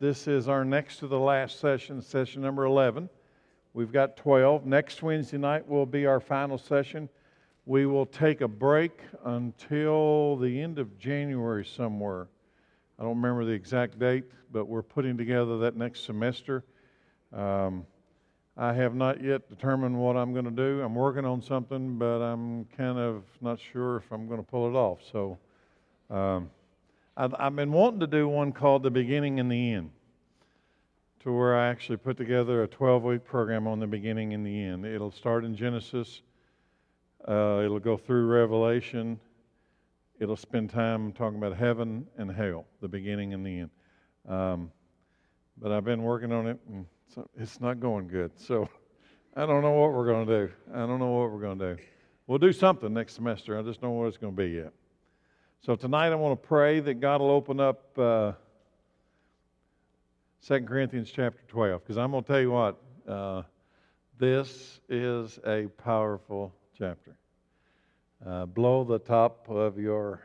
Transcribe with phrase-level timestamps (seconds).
[0.00, 3.10] This is our next to the last session, session number 11.
[3.74, 4.64] We've got 12.
[4.64, 7.08] Next Wednesday night will be our final session.
[7.66, 12.28] We will take a break until the end of January somewhere.
[12.96, 14.22] I don't remember the exact date,
[14.52, 16.62] but we're putting together that next semester.
[17.32, 17.84] Um,
[18.56, 20.80] I have not yet determined what I'm going to do.
[20.80, 24.68] I'm working on something, but I'm kind of not sure if I'm going to pull
[24.68, 25.00] it off.
[25.10, 25.38] So,
[26.08, 26.50] um,
[27.20, 29.90] I've, I've been wanting to do one called The Beginning and the End,
[31.24, 34.62] to where I actually put together a 12 week program on the beginning and the
[34.62, 34.86] end.
[34.86, 36.22] It'll start in Genesis,
[37.26, 39.18] uh, it'll go through Revelation,
[40.20, 43.70] it'll spend time talking about heaven and hell, the beginning and the end.
[44.28, 44.70] Um,
[45.60, 46.86] but I've been working on it, and
[47.36, 48.30] it's not going good.
[48.38, 48.68] So
[49.34, 50.52] I don't know what we're going to do.
[50.72, 51.82] I don't know what we're going to do.
[52.28, 53.58] We'll do something next semester.
[53.58, 54.72] I just don't know what it's going to be yet.
[55.60, 58.32] So tonight I want to pray that God will open up uh,
[60.46, 63.42] 2 Corinthians chapter 12, because I'm going to tell you what, uh,
[64.18, 67.18] this is a powerful chapter.
[68.24, 70.22] Uh, blow the top of your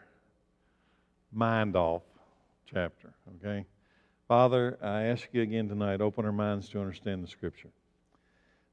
[1.31, 2.03] mind off
[2.71, 3.65] chapter, okay?
[4.27, 7.69] Father, I ask you again tonight, open our minds to understand the Scripture.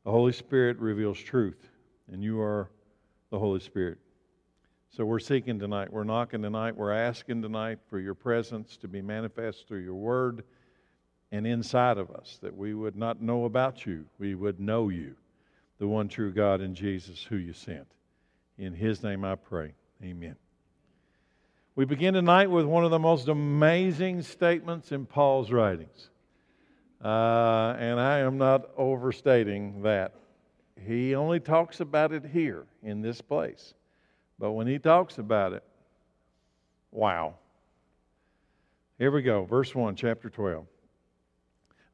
[0.05, 1.71] The Holy Spirit reveals truth,
[2.13, 2.71] and you are
[3.31, 3.99] the Holy Spirit.
[4.97, 5.93] So we're seeking tonight.
[5.93, 6.77] We're knocking tonight.
[6.77, 10.43] We're asking tonight for your presence to be manifest through your word
[11.31, 15.15] and inside of us, that we would not know about you, we would know you,
[15.79, 17.87] the one true God in Jesus who you sent.
[18.59, 19.75] In his name I pray.
[20.03, 20.35] Amen.
[21.77, 26.11] We begin tonight with one of the most amazing statements in Paul's writings.
[27.03, 30.15] Uh, and I am not overstating that.
[30.85, 33.75] He only talks about it here in this place.
[34.41, 35.63] But when he talks about it,
[36.91, 37.35] wow.
[38.99, 40.65] Here we go, verse 1, chapter 12.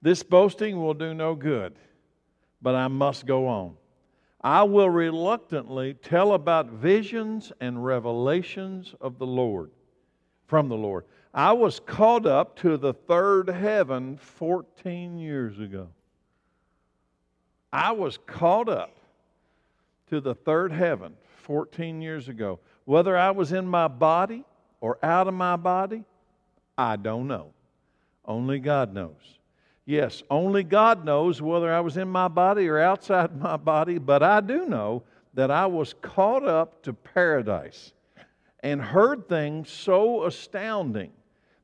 [0.00, 1.74] This boasting will do no good,
[2.62, 3.74] but I must go on.
[4.40, 9.72] I will reluctantly tell about visions and revelations of the Lord,
[10.46, 11.04] from the Lord.
[11.34, 15.88] I was caught up to the third heaven 14 years ago.
[17.72, 18.96] I was caught up
[20.10, 22.58] to the third heaven 14 years ago.
[22.84, 24.44] Whether I was in my body
[24.80, 26.04] or out of my body,
[26.76, 27.52] I don't know.
[28.24, 29.38] Only God knows.
[29.84, 34.24] Yes, only God knows whether I was in my body or outside my body, but
[34.24, 35.04] I do know
[35.34, 37.92] that I was caught up to paradise
[38.60, 41.12] and heard things so astounding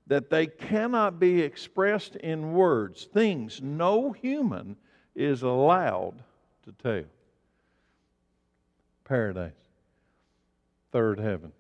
[0.07, 4.77] that they cannot be expressed in words, things no human
[5.17, 6.23] is allowed
[6.65, 7.09] to tell.
[9.05, 9.62] Paradise
[10.93, 11.53] third heaven.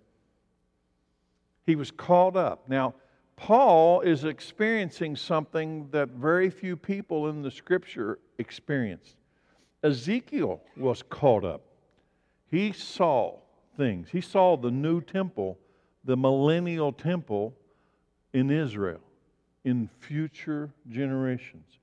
[1.66, 2.68] He was called up.
[2.68, 2.94] Now,
[3.36, 9.16] Paul is experiencing something that very few people in the scripture experienced.
[9.82, 11.62] Ezekiel was called up.
[12.50, 13.38] He saw
[13.76, 14.08] things.
[14.10, 15.58] He saw the new temple,
[16.04, 17.54] the millennial temple
[18.32, 19.00] in Israel
[19.64, 21.78] in future generations.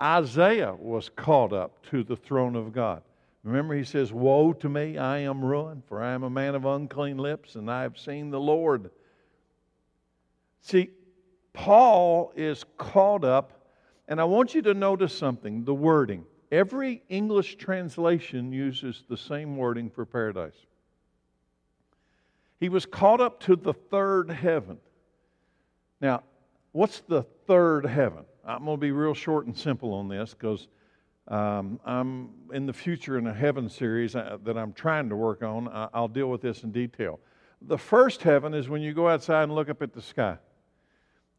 [0.00, 3.02] Isaiah was called up to the throne of God.
[3.46, 6.64] Remember, he says, Woe to me, I am ruined, for I am a man of
[6.64, 8.90] unclean lips, and I have seen the Lord.
[10.62, 10.90] See,
[11.52, 13.70] Paul is caught up,
[14.08, 16.24] and I want you to notice something the wording.
[16.50, 20.66] Every English translation uses the same wording for paradise.
[22.58, 24.78] He was caught up to the third heaven.
[26.00, 26.24] Now,
[26.72, 28.24] what's the third heaven?
[28.44, 30.66] I'm going to be real short and simple on this because
[31.28, 35.42] um, I'm in the future in a heaven series uh, that I'm trying to work
[35.42, 35.68] on.
[35.92, 37.18] I'll deal with this in detail.
[37.62, 40.38] The first heaven is when you go outside and look up at the sky.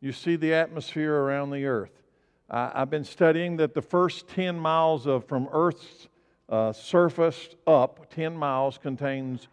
[0.01, 2.01] You see the atmosphere around the earth.
[2.49, 6.07] Uh, I've been studying that the first 10 miles of from Earth's
[6.49, 9.47] uh, surface up, 10 miles contains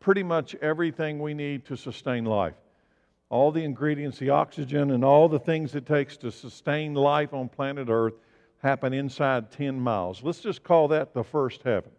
[0.00, 2.56] pretty much everything we need to sustain life.
[3.28, 7.48] All the ingredients, the oxygen, and all the things it takes to sustain life on
[7.48, 8.14] planet Earth
[8.62, 10.22] happen inside 10 miles.
[10.22, 11.90] Let's just call that the first heaven.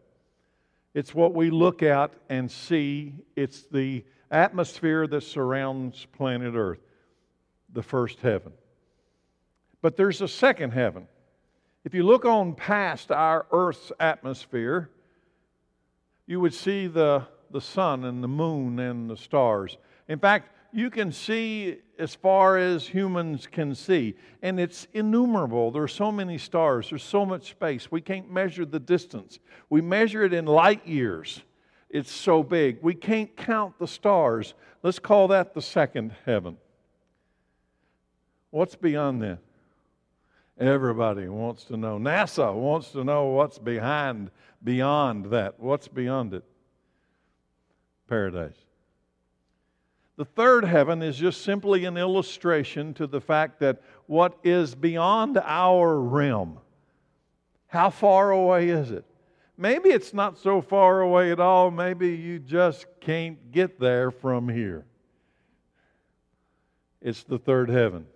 [0.94, 6.80] It's what we look at and see, it's the atmosphere that surrounds planet Earth,
[7.72, 8.52] the first heaven.
[9.82, 11.08] But there's a second heaven.
[11.84, 14.90] If you look on past our Earth's atmosphere,
[16.26, 19.78] you would see the, the sun and the moon and the stars.
[20.08, 24.16] In fact, you can see as far as humans can see.
[24.42, 25.72] And it's innumerable.
[25.72, 27.92] There are so many stars, there's so much space.
[27.92, 29.40] We can't measure the distance.
[29.70, 31.42] We measure it in light years.
[31.90, 32.80] It's so big.
[32.82, 34.54] We can't count the stars.
[34.84, 36.58] Let's call that the second heaven.
[38.52, 39.40] What's beyond that?
[40.60, 41.98] Everybody wants to know.
[41.98, 44.32] NASA wants to know what's behind,
[44.64, 45.60] beyond that.
[45.60, 46.44] What's beyond it?
[48.08, 48.67] Paradise.
[50.18, 55.38] The third heaven is just simply an illustration to the fact that what is beyond
[55.38, 56.58] our realm,
[57.68, 59.06] how far away is it?
[59.58, 61.72] Maybe it's not so far away at all.
[61.72, 64.86] Maybe you just can't get there from here.
[67.02, 68.08] It's the third heaven,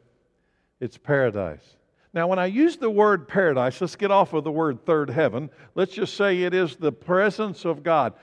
[0.79, 1.77] it's paradise.
[2.13, 5.49] Now, when I use the word paradise, let's get off of the word third heaven.
[5.75, 8.13] Let's just say it is the presence of God.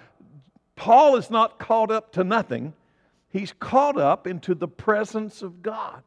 [0.76, 2.74] Paul is not caught up to nothing,
[3.30, 6.02] he's caught up into the presence of God.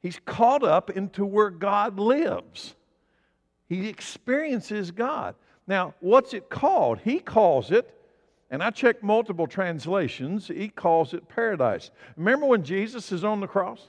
[0.00, 2.74] He's caught up into where God lives.
[3.68, 5.34] He experiences God.
[5.66, 6.98] Now, what's it called?
[6.98, 7.94] He calls it,
[8.50, 11.90] and I checked multiple translations, he calls it paradise.
[12.16, 13.88] Remember when Jesus is on the cross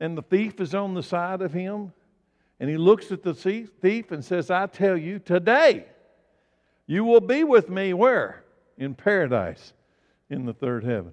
[0.00, 1.92] and the thief is on the side of him?
[2.58, 5.86] And he looks at the thief and says, I tell you, today
[6.86, 8.44] you will be with me where?
[8.76, 9.72] In paradise,
[10.28, 11.12] in the third heaven.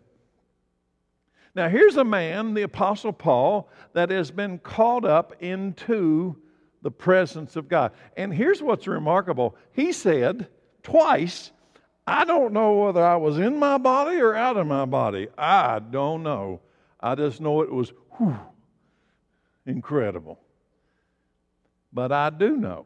[1.57, 6.36] Now, here's a man, the Apostle Paul, that has been caught up into
[6.83, 7.94] the presence of God.
[8.15, 10.50] And here's what's remarkable he said
[10.83, 11.50] twice,
[12.06, 15.30] I don't know whether I was in my body or out of my body.
[15.36, 16.62] I don't know.
[17.00, 18.38] I just know it was whew,
[19.65, 20.39] incredible.
[21.92, 22.86] But I do know.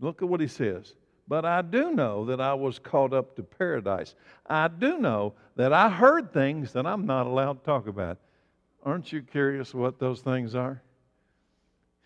[0.00, 0.94] Look at what he says.
[1.28, 4.14] But I do know that I was caught up to paradise.
[4.46, 8.16] I do know that I heard things that I'm not allowed to talk about.
[8.82, 10.80] Aren't you curious what those things are?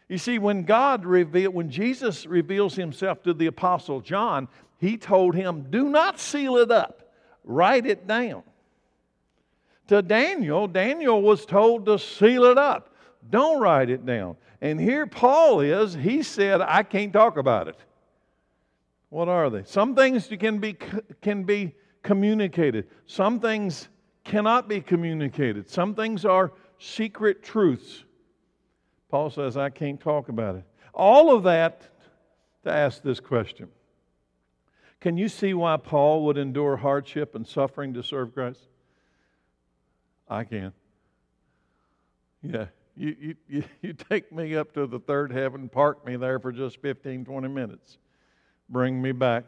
[0.09, 4.49] You see, when God revealed, when Jesus reveals himself to the Apostle John,
[4.79, 7.13] he told him, Do not seal it up,
[7.45, 8.43] write it down.
[9.89, 12.95] To Daniel, Daniel was told to seal it up.
[13.31, 14.37] Don't write it down.
[14.61, 17.77] And here Paul is, he said, I can't talk about it.
[19.13, 19.63] What are they?
[19.65, 20.73] Some things can be,
[21.21, 23.91] can be communicated, some things
[24.25, 28.05] cannot be communicated, some things are secret truths.
[29.11, 30.65] Paul says, I can't talk about it.
[30.95, 31.83] All of that
[32.65, 33.69] to ask this question
[34.99, 38.61] Can you see why Paul would endure hardship and suffering to serve Christ?
[40.27, 40.73] I can.
[42.43, 42.69] Yeah.
[42.97, 46.81] You, you, you, take me up to the third heaven, park me there for just
[46.81, 47.99] 15, 20 minutes,
[48.73, 49.45] bring me back.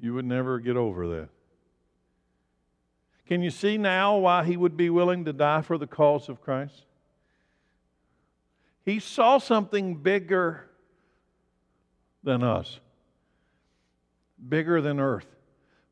[0.00, 1.28] You would never get over that.
[3.26, 6.40] Can you see now why he would be willing to die for the cause of
[6.40, 6.82] Christ?
[8.84, 10.68] He saw something bigger
[12.24, 12.80] than us,
[14.48, 15.31] bigger than earth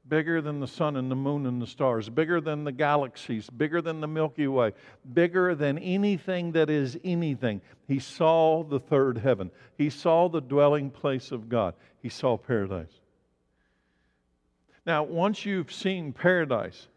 [0.09, 3.81] bigger than the sun and the moon and the stars, bigger than the galaxies, bigger
[3.81, 4.73] than the Milky Way,
[5.13, 7.61] bigger than anything that is anything.
[7.87, 9.51] He saw the third heaven.
[9.77, 11.75] He saw the dwelling place of God.
[12.03, 13.01] He saw paradise.
[14.87, 16.89] Now, once you've seen paradise,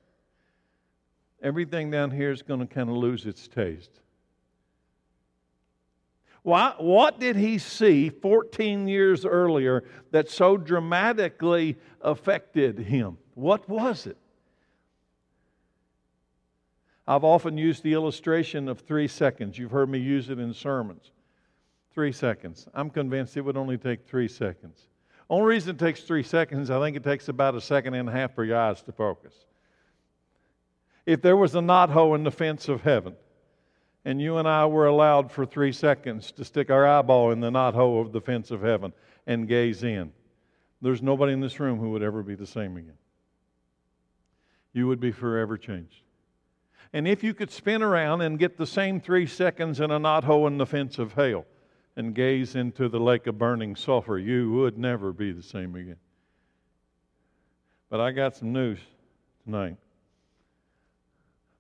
[1.42, 4.00] everything down here is going to kind of lose its taste.
[6.44, 13.18] Why, what did he see 14 years earlier that so dramatically affected him?
[13.34, 14.18] What was it?
[17.08, 19.58] I've often used the illustration of three seconds.
[19.58, 21.12] You've heard me use it in sermons.
[21.94, 22.68] Three seconds.
[22.74, 24.88] I'm convinced it would only take three seconds.
[25.30, 28.12] Only reason it takes three seconds, I think it takes about a second and a
[28.12, 29.34] half for your eyes to focus.
[31.06, 33.16] If there was a knothole in the fence of heaven,
[34.06, 37.50] and you and I were allowed for three seconds to stick our eyeball in the
[37.50, 38.94] knothole of the fence of heaven
[39.26, 40.12] and gaze in.
[40.82, 42.98] There's nobody in this room who would ever be the same again.
[44.74, 46.02] You would be forever changed.
[46.92, 50.48] And if you could spin around and get the same three seconds in a knothole
[50.48, 51.46] in the fence of hell
[51.96, 55.98] and gaze into the lake of burning sulfur, you would never be the same again.
[57.90, 58.80] But I got some news
[59.46, 59.78] tonight.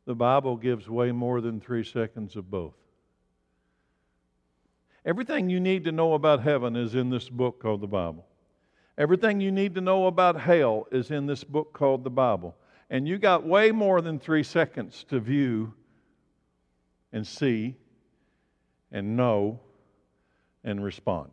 [0.05, 2.73] The Bible gives way more than three seconds of both.
[5.05, 8.25] Everything you need to know about heaven is in this book called the Bible.
[8.97, 12.55] Everything you need to know about hell is in this book called the Bible.
[12.89, 15.73] And you got way more than three seconds to view
[17.11, 17.75] and see
[18.91, 19.59] and know
[20.63, 21.31] and respond.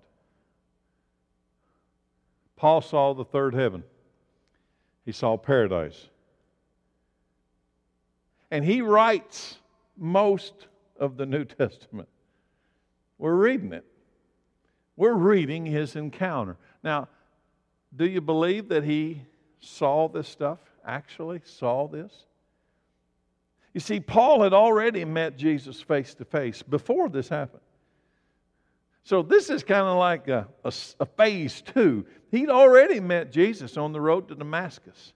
[2.57, 3.85] Paul saw the third heaven,
[5.05, 6.09] he saw paradise.
[8.51, 9.59] And he writes
[9.97, 12.09] most of the New Testament.
[13.19, 13.85] We're reading it.
[14.97, 16.57] We're reading his encounter.
[16.83, 17.09] Now,
[17.95, 19.23] do you believe that he
[19.61, 20.59] saw this stuff?
[20.85, 22.13] Actually, saw this?
[23.73, 27.63] You see, Paul had already met Jesus face to face before this happened.
[29.05, 32.05] So this is kind of like a, a, a, phase two.
[32.31, 35.13] He'd already met Jesus on the road to Damascus.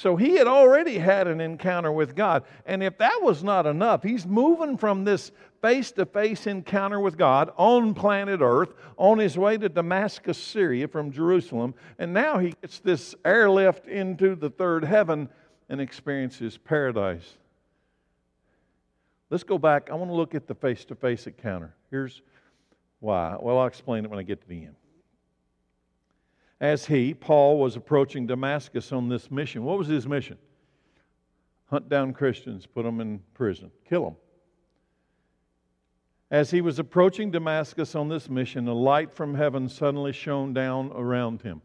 [0.00, 2.44] So he had already had an encounter with God.
[2.64, 5.30] And if that was not enough, he's moving from this
[5.60, 10.88] face to face encounter with God on planet Earth on his way to Damascus, Syria
[10.88, 11.74] from Jerusalem.
[11.98, 15.28] And now he gets this airlift into the third heaven
[15.68, 17.34] and experiences paradise.
[19.28, 19.90] Let's go back.
[19.90, 21.74] I want to look at the face to face encounter.
[21.90, 22.22] Here's
[23.00, 23.36] why.
[23.38, 24.76] Well, I'll explain it when I get to the end.
[26.60, 30.36] As he, Paul, was approaching Damascus on this mission, what was his mission?
[31.70, 34.16] Hunt down Christians, put them in prison, kill them.
[36.30, 40.92] As he was approaching Damascus on this mission, a light from heaven suddenly shone down
[40.94, 41.62] around him.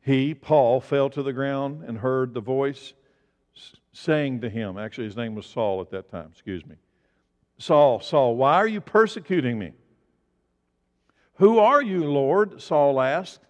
[0.00, 2.94] He, Paul, fell to the ground and heard the voice
[3.92, 6.76] saying to him, actually, his name was Saul at that time, excuse me.
[7.58, 9.72] Saul, Saul, why are you persecuting me?
[11.42, 12.62] Who are you, Lord?
[12.62, 13.40] Saul asked.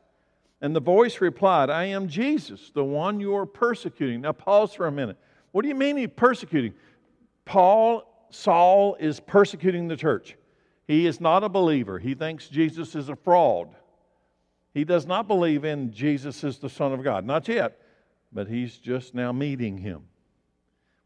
[0.63, 4.23] And the voice replied, I am Jesus, the one you are persecuting.
[4.23, 5.19] Now, pause for a minute.
[5.51, 6.73] What do you mean he's persecuting?
[7.45, 10.39] Paul, Saul, is persecuting the church.
[10.89, 11.99] He is not a believer.
[11.99, 13.69] He thinks Jesus is a fraud.
[14.73, 17.27] He does not believe in Jesus as the Son of God.
[17.27, 17.79] Not yet,
[18.33, 20.05] but he's just now meeting him.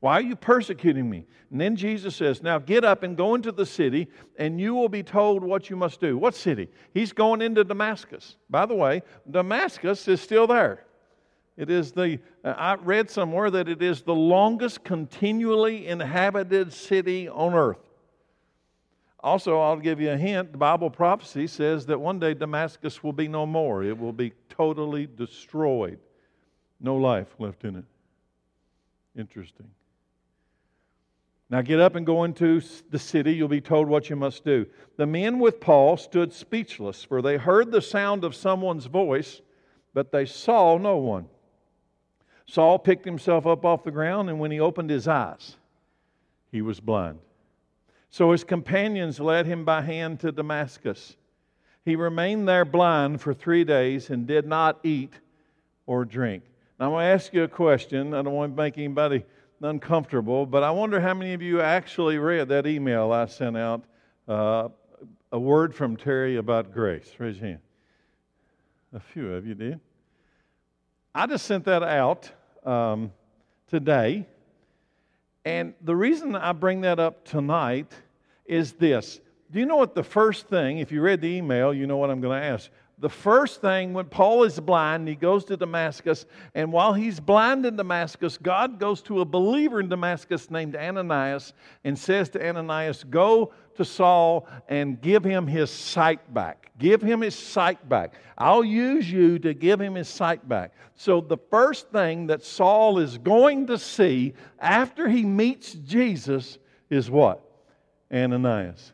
[0.07, 1.27] Why are you persecuting me?
[1.51, 4.07] And then Jesus says, Now get up and go into the city,
[4.39, 6.17] and you will be told what you must do.
[6.17, 6.69] What city?
[6.95, 8.37] He's going into Damascus.
[8.49, 10.85] By the way, Damascus is still there.
[11.57, 17.29] It is the, uh, I read somewhere that it is the longest continually inhabited city
[17.29, 17.83] on earth.
[19.19, 23.13] Also, I'll give you a hint the Bible prophecy says that one day Damascus will
[23.13, 25.99] be no more, it will be totally destroyed.
[26.79, 27.85] No life left in it.
[29.19, 29.69] Interesting.
[31.49, 32.61] Now get up and go into
[32.91, 33.33] the city.
[33.33, 34.67] You'll be told what you must do.
[34.97, 39.43] The men with Paul stood speechless, for they heard the sound of someone's voice,
[39.95, 41.29] but they saw no one.
[42.47, 45.57] Saul picked himself up off the ground, and when he opened his eyes,
[46.51, 47.19] he was blind.
[48.11, 51.17] So his companions led him by hand to Damascus.
[51.85, 55.13] He remained there blind for three days and did not eat
[55.87, 56.43] or drink.
[56.79, 58.15] Now, I'm going to ask you a question.
[58.15, 59.25] I don't want to make anybody
[59.61, 63.85] uncomfortable, but I wonder how many of you actually read that email I sent out,
[64.29, 64.69] uh,
[65.33, 67.11] a word from Terry about grace.
[67.19, 67.61] Raise your hand.
[68.93, 69.81] A few of you did.
[71.15, 72.31] I just sent that out
[72.65, 73.13] um,
[73.69, 74.27] today.
[75.45, 77.93] And the reason I bring that up tonight
[78.45, 79.21] is this.
[79.51, 82.11] Do you know what the first thing, if you read the email, you know what
[82.11, 86.25] I'm going to ask the first thing when Paul is blind, he goes to Damascus,
[86.55, 91.53] and while he's blind in Damascus, God goes to a believer in Damascus named Ananias
[91.85, 96.71] and says to Ananias, Go to Saul and give him his sight back.
[96.79, 98.15] Give him his sight back.
[98.39, 100.73] I'll use you to give him his sight back.
[100.95, 107.11] So, the first thing that Saul is going to see after he meets Jesus is
[107.11, 107.43] what?
[108.11, 108.93] Ananias.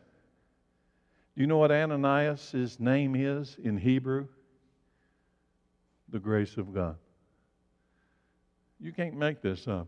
[1.35, 4.27] Do you know what Ananias' name is in Hebrew?
[6.09, 6.97] The grace of God.
[8.79, 9.87] You can't make this up.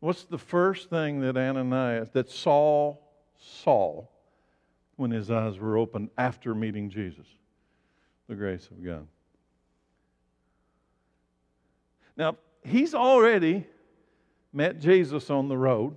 [0.00, 3.08] What's the first thing that Ananias, that Saul
[3.38, 4.04] saw
[4.96, 7.26] when his eyes were opened after meeting Jesus?
[8.28, 9.06] The grace of God.
[12.16, 13.66] Now, he's already
[14.52, 15.96] met Jesus on the road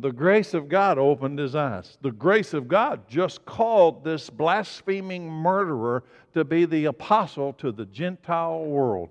[0.00, 1.98] the grace of God opened his eyes.
[2.02, 7.86] The grace of God just called this blaspheming murderer to be the apostle to the
[7.86, 9.08] Gentile world.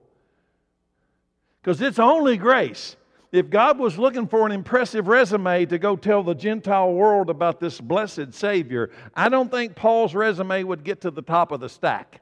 [1.62, 2.96] Because it's only grace.
[3.34, 7.60] If God was looking for an impressive resume to go tell the Gentile world about
[7.60, 11.68] this blessed Savior, I don't think Paul's resume would get to the top of the
[11.68, 12.22] stack.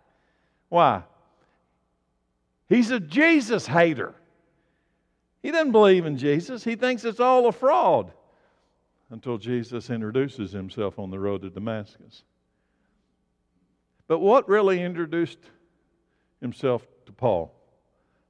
[0.69, 1.03] Why?
[2.67, 4.15] He's a Jesus hater.
[5.43, 8.11] He doesn't believe in Jesus, he thinks it's all a fraud
[9.09, 12.23] until Jesus introduces himself on the road to Damascus.
[14.07, 15.39] But what really introduced
[16.41, 17.53] himself to Paul?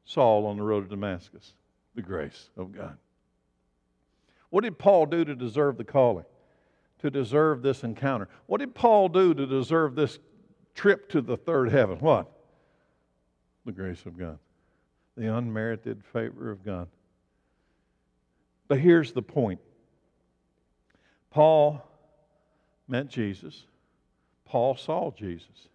[0.05, 1.53] Saul on the road to Damascus,
[1.95, 2.97] the grace of God.
[4.49, 6.25] What did Paul do to deserve the calling?
[6.99, 8.29] To deserve this encounter?
[8.45, 10.19] What did Paul do to deserve this
[10.75, 11.97] trip to the third heaven?
[11.99, 12.31] What?
[13.65, 14.37] The grace of God,
[15.17, 16.87] the unmerited favor of God.
[18.67, 19.59] But here's the point
[21.35, 21.85] Paul
[22.87, 23.65] met Jesus.
[24.45, 25.67] Paul saw Jesus.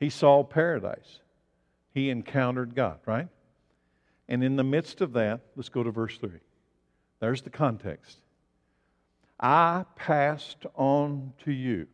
[0.00, 1.20] He saw paradise.
[1.92, 3.28] He encountered God, right?
[4.30, 6.30] And in the midst of that, let's go to verse 3.
[7.20, 8.16] There's the context.
[9.38, 11.86] I passed on to you.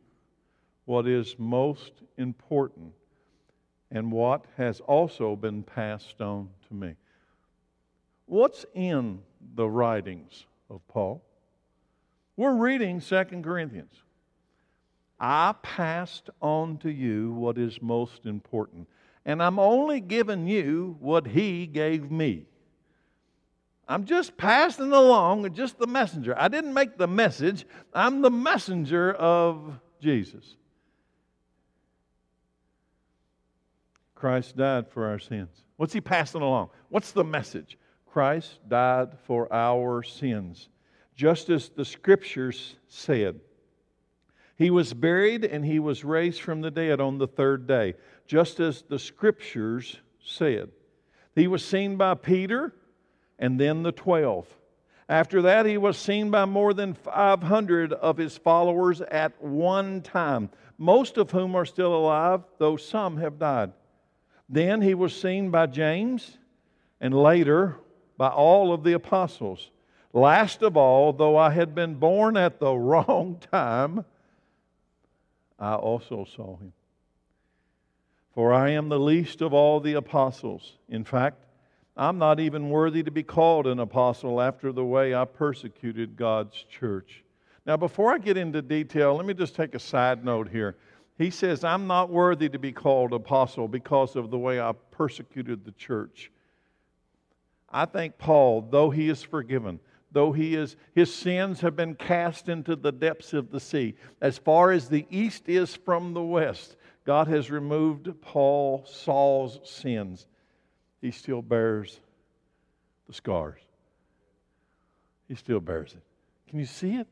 [0.85, 2.93] what is most important
[3.91, 6.95] and what has also been passed on to me.
[8.27, 9.19] What's in
[9.57, 11.25] the writings of Paul?
[12.37, 13.93] We're reading 2 Corinthians.
[15.21, 18.89] I passed on to you what is most important,
[19.25, 22.47] and I'm only giving you what he gave me.
[23.87, 26.35] I'm just passing along, just the messenger.
[26.37, 30.57] I didn't make the message, I'm the messenger of Jesus.
[34.15, 35.51] Christ died for our sins.
[35.77, 36.71] What's he passing along?
[36.89, 37.77] What's the message?
[38.07, 40.69] Christ died for our sins,
[41.15, 43.41] just as the scriptures said.
[44.57, 47.95] He was buried and he was raised from the dead on the third day,
[48.27, 50.71] just as the scriptures said.
[51.35, 52.75] He was seen by Peter
[53.39, 54.47] and then the twelve.
[55.09, 60.49] After that, he was seen by more than 500 of his followers at one time,
[60.79, 63.73] most of whom are still alive, though some have died.
[64.49, 66.39] Then he was seen by James,
[67.01, 67.77] and later
[68.17, 69.71] by all of the apostles.
[70.13, 74.05] Last of all, though I had been born at the wrong time,
[75.59, 76.73] I also saw him.
[78.35, 80.79] For I am the least of all the apostles.
[80.89, 81.45] In fact,
[81.97, 86.65] I'm not even worthy to be called an apostle after the way I persecuted God's
[86.65, 87.23] church.
[87.67, 90.77] Now, before I get into detail, let me just take a side note here.
[91.19, 95.65] He says, I'm not worthy to be called apostle because of the way I persecuted
[95.65, 96.33] the church.
[97.71, 99.79] I think Paul, though he is forgiven,
[100.13, 104.39] though he is his sins have been cast into the depths of the sea, as
[104.39, 110.27] far as the east is from the west, God has removed Paul Saul's sins.
[111.01, 111.99] He still bears
[113.07, 113.61] the scars.
[115.29, 116.03] He still bears it.
[116.49, 117.09] Can you see it?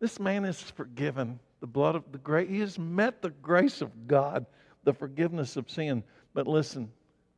[0.00, 2.48] This man is forgiven the blood of the grace.
[2.48, 4.46] He has met the grace of God,
[4.84, 6.04] the forgiveness of sin.
[6.34, 6.90] But listen,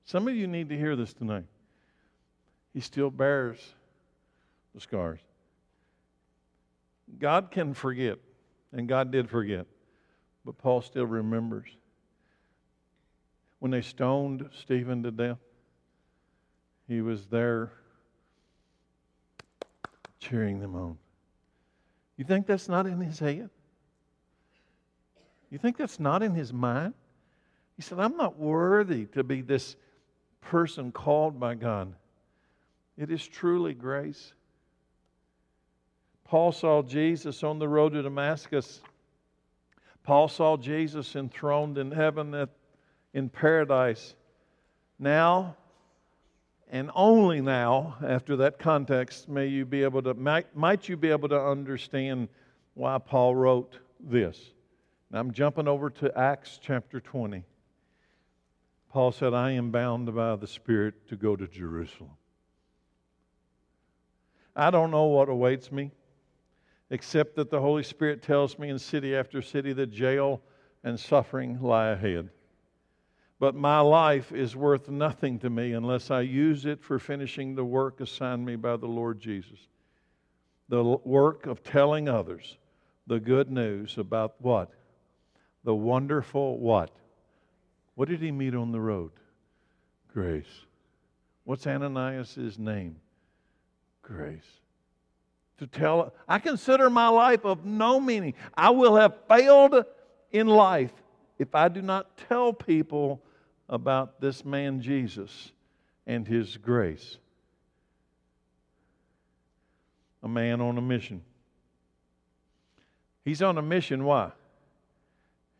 [0.05, 1.47] some of you need to hear this tonight.
[2.73, 3.59] He still bears
[4.75, 5.21] the scars.
[7.19, 8.19] God can forget,
[8.73, 9.67] and God did forget,
[10.45, 11.69] but Paul still remembers.
[13.59, 15.39] When they stoned Stephen to death,
[16.87, 17.73] he was there
[20.19, 20.99] cheering them on.
[22.17, 23.51] You think that's not in his head?
[25.51, 26.95] You think that's not in his mind?
[27.77, 29.75] He said, I'm not worthy to be this
[30.41, 31.95] person called by God.
[33.01, 34.35] It is truly grace.
[36.25, 38.83] Paul saw Jesus on the road to Damascus.
[40.03, 42.51] Paul saw Jesus enthroned in heaven at,
[43.15, 44.15] in paradise.
[44.99, 45.57] Now,
[46.71, 51.09] and only now, after that context, may you be able to might, might you be
[51.09, 52.29] able to understand
[52.75, 54.39] why Paul wrote this.
[55.11, 57.45] Now I'm jumping over to Acts chapter 20.
[58.91, 62.11] Paul said, I am bound by the Spirit to go to Jerusalem.
[64.55, 65.93] I don't know what awaits me,
[66.91, 70.43] except that the Holy Spirit tells me in city after city that jail
[70.85, 72.31] and suffering lie ahead.
[73.39, 77.65] But my life is worth nothing to me unless I use it for finishing the
[77.65, 79.69] work assigned me by the Lord Jesus.
[80.69, 82.59] The work of telling others
[83.07, 84.71] the good news about what?
[85.65, 86.91] the wonderful what?
[87.95, 89.13] What did he meet on the road?
[90.13, 90.65] Grace.
[91.45, 92.97] What's Ananias' name?
[94.11, 94.61] Grace.
[95.59, 98.35] To tell, I consider my life of no meaning.
[98.55, 99.85] I will have failed
[100.33, 100.93] in life
[101.39, 103.23] if I do not tell people
[103.69, 105.53] about this man Jesus
[106.07, 107.19] and his grace.
[110.23, 111.23] A man on a mission.
[113.25, 114.33] He's on a mission, why?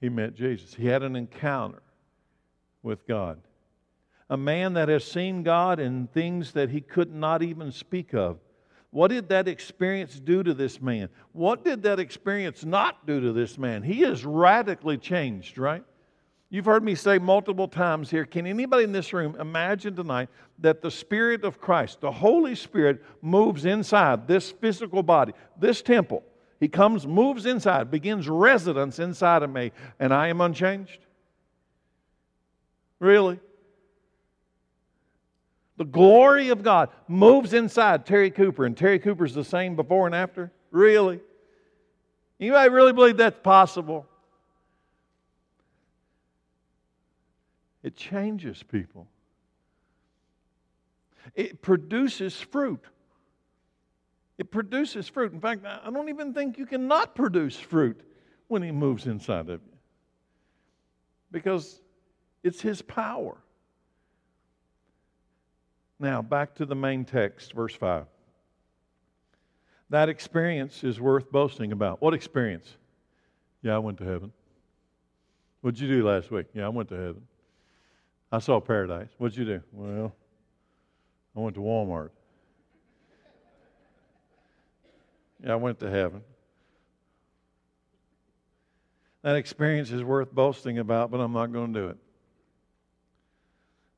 [0.01, 0.75] he met Jesus.
[0.75, 1.83] He had an encounter
[2.83, 3.39] with God.
[4.31, 8.39] A man that has seen God in things that he could not even speak of.
[8.91, 11.09] What did that experience do to this man?
[11.33, 13.83] What did that experience not do to this man?
[13.83, 15.85] He is radically changed, right?
[16.49, 20.83] You've heard me say multiple times here can anybody in this room imagine tonight that
[20.83, 26.25] the Spirit of Christ, the Holy Spirit, moves inside this physical body, this temple?
[26.59, 30.99] He comes, moves inside, begins residence inside of me, and I am unchanged?
[32.99, 33.39] Really?
[35.81, 40.15] The glory of God moves inside Terry Cooper, and Terry Cooper's the same before and
[40.15, 40.53] after?
[40.71, 41.21] Really?
[42.39, 44.07] Anybody really believe that's possible?
[47.83, 49.07] It changes people.
[51.35, 52.85] It produces fruit.
[54.37, 55.33] It produces fruit.
[55.33, 57.99] In fact, I don't even think you can not produce fruit
[58.49, 59.79] when He moves inside of you.
[61.31, 61.81] Because
[62.43, 63.39] it's His power.
[66.01, 68.07] Now, back to the main text, verse 5.
[69.91, 72.01] That experience is worth boasting about.
[72.01, 72.77] What experience?
[73.63, 74.33] Yeah, I went to heaven.
[75.61, 76.47] What'd you do last week?
[76.55, 77.23] Yeah, I went to heaven.
[78.33, 79.09] I saw paradise.
[79.19, 79.61] What'd you do?
[79.73, 80.15] Well,
[81.37, 82.11] I went to Walmart.
[85.45, 86.23] Yeah, I went to heaven.
[89.23, 91.99] That experience is worth boasting about, but I'm not going to do it.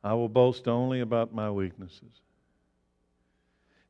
[0.04, 2.20] I will boast only about my weaknesses.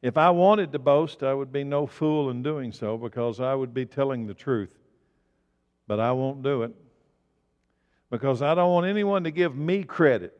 [0.02, 3.54] If I wanted to boast, I would be no fool in doing so because I
[3.54, 4.76] would be telling the truth.
[5.86, 6.74] But I won't do it
[8.10, 10.38] because I don't want anyone to give me credit.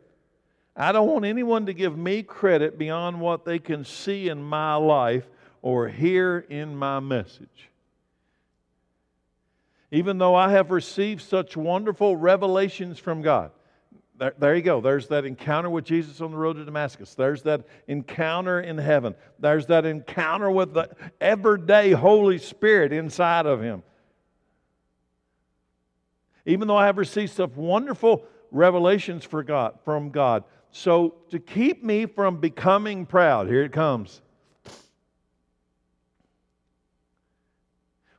[0.77, 4.75] I don't want anyone to give me credit beyond what they can see in my
[4.75, 5.29] life
[5.63, 7.71] or hear in my message.
[9.91, 13.53] Even though I have received such wonderful revelations from God,
[14.23, 14.81] there, there, you go.
[14.81, 17.17] There's that encounter with Jesus on the road to Damascus.
[17.17, 19.17] There's that encounter in heaven.
[19.41, 23.83] There's that encounter with the everyday Holy Spirit inside of him.
[26.47, 30.45] Even though I have received such wonderful revelations for God, from God.
[30.71, 34.23] So, to keep me from becoming proud, here it comes.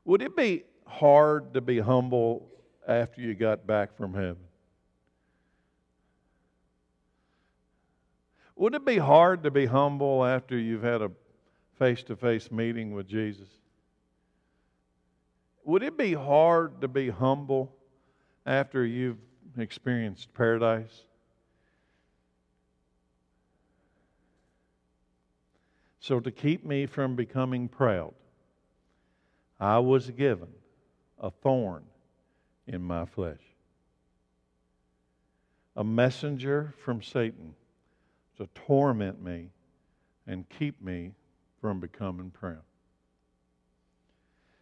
[0.03, 2.49] Would it be hard to be humble
[2.85, 4.43] after you got back from heaven?
[8.55, 11.11] Would it be hard to be humble after you've had a
[11.77, 13.49] face to face meeting with Jesus?
[15.65, 17.75] Would it be hard to be humble
[18.45, 19.17] after you've
[19.57, 21.03] experienced paradise?
[25.99, 28.13] So, to keep me from becoming proud,
[29.57, 30.49] I was given
[31.17, 31.85] a thorn
[32.67, 33.39] in my flesh,
[35.77, 37.55] a messenger from Satan
[38.37, 39.49] to torment me
[40.27, 41.13] and keep me
[41.61, 42.63] from becoming proud.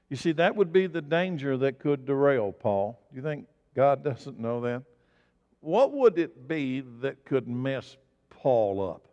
[0.09, 2.99] You see, that would be the danger that could derail Paul.
[3.09, 4.83] Do you think God doesn't know that?
[5.61, 7.95] What would it be that could mess
[8.29, 9.07] Paul up?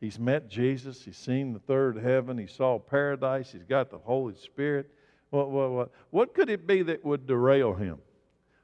[0.00, 1.02] He's met Jesus.
[1.04, 2.36] He's seen the third heaven.
[2.36, 3.50] He saw paradise.
[3.50, 4.90] He's got the Holy Spirit.
[5.30, 5.90] What, what, what?
[6.10, 7.98] what could it be that would derail him?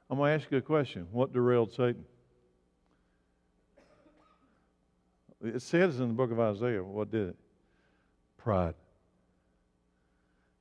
[0.09, 1.07] I'm going to ask you a question.
[1.11, 2.05] What derailed Satan?
[5.43, 7.35] It says in the book of Isaiah, what did it?
[8.37, 8.75] Pride.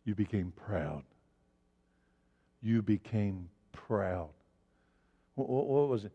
[0.05, 1.05] You became proud.
[2.61, 4.31] You became proud.
[5.37, 6.13] What, what, what was it?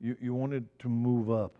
[0.00, 1.56] You, you wanted to move up.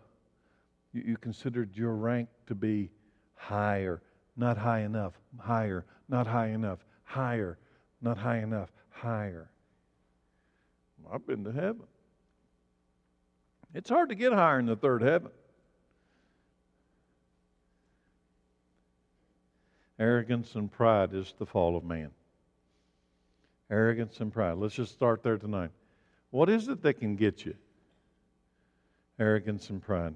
[0.93, 2.89] You, you considered your rank to be
[3.35, 4.01] higher,
[4.37, 7.57] not high enough, higher, not high enough, higher,
[8.01, 9.49] not high enough, higher.
[11.11, 11.83] I've been to heaven.
[13.73, 15.31] It's hard to get higher in the third heaven.
[20.01, 22.09] Arrogance and pride is the fall of man.
[23.69, 24.57] Arrogance and pride.
[24.57, 25.69] Let's just start there tonight.
[26.31, 27.53] What is it that can get you?
[29.19, 30.15] Arrogance and pride.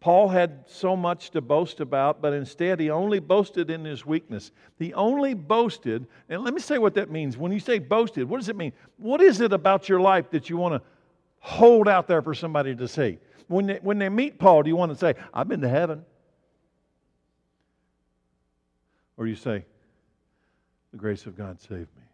[0.00, 4.52] Paul had so much to boast about, but instead he only boasted in his weakness.
[4.78, 7.38] He only boasted, and let me say what that means.
[7.38, 8.74] When you say boasted, what does it mean?
[8.98, 10.86] What is it about your life that you want to
[11.38, 13.16] hold out there for somebody to see?
[13.46, 16.04] When they, when they meet Paul, do you want to say, I've been to heaven?
[19.18, 19.66] Or you say,
[20.92, 22.04] The grace of God saved me?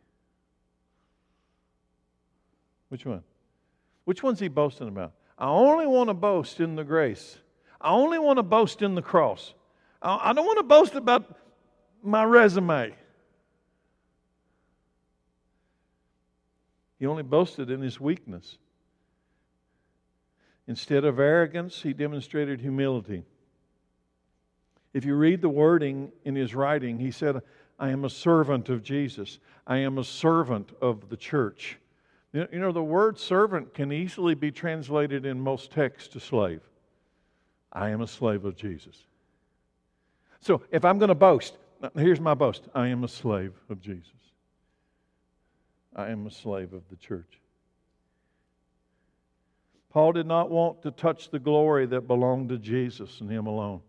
[2.89, 3.23] Which one?
[4.05, 5.13] Which one's he boasting about?
[5.39, 7.39] I only want to boast in the grace
[7.85, 9.53] I only want to boast in the cross.
[10.01, 11.39] I don't want to boast about
[12.03, 12.95] my resume.
[16.99, 18.57] He only boasted in his weakness.
[20.67, 23.25] Instead of arrogance, he demonstrated humility.
[24.95, 27.43] If you read the wording in his writing, he said,
[27.79, 29.41] I am a servant of Jesus.
[29.67, 31.79] I am a servant of the church.
[32.33, 36.61] You know, the word servant can easily be translated in most texts to slave.
[37.73, 39.05] I am a slave of Jesus.
[40.41, 41.59] So if I'm going to boast,
[41.97, 44.13] here's my boast I am a slave of Jesus.
[45.97, 47.41] I am a slave of the church.
[49.91, 53.81] Paul did not want to touch the glory that belonged to Jesus and Him alone.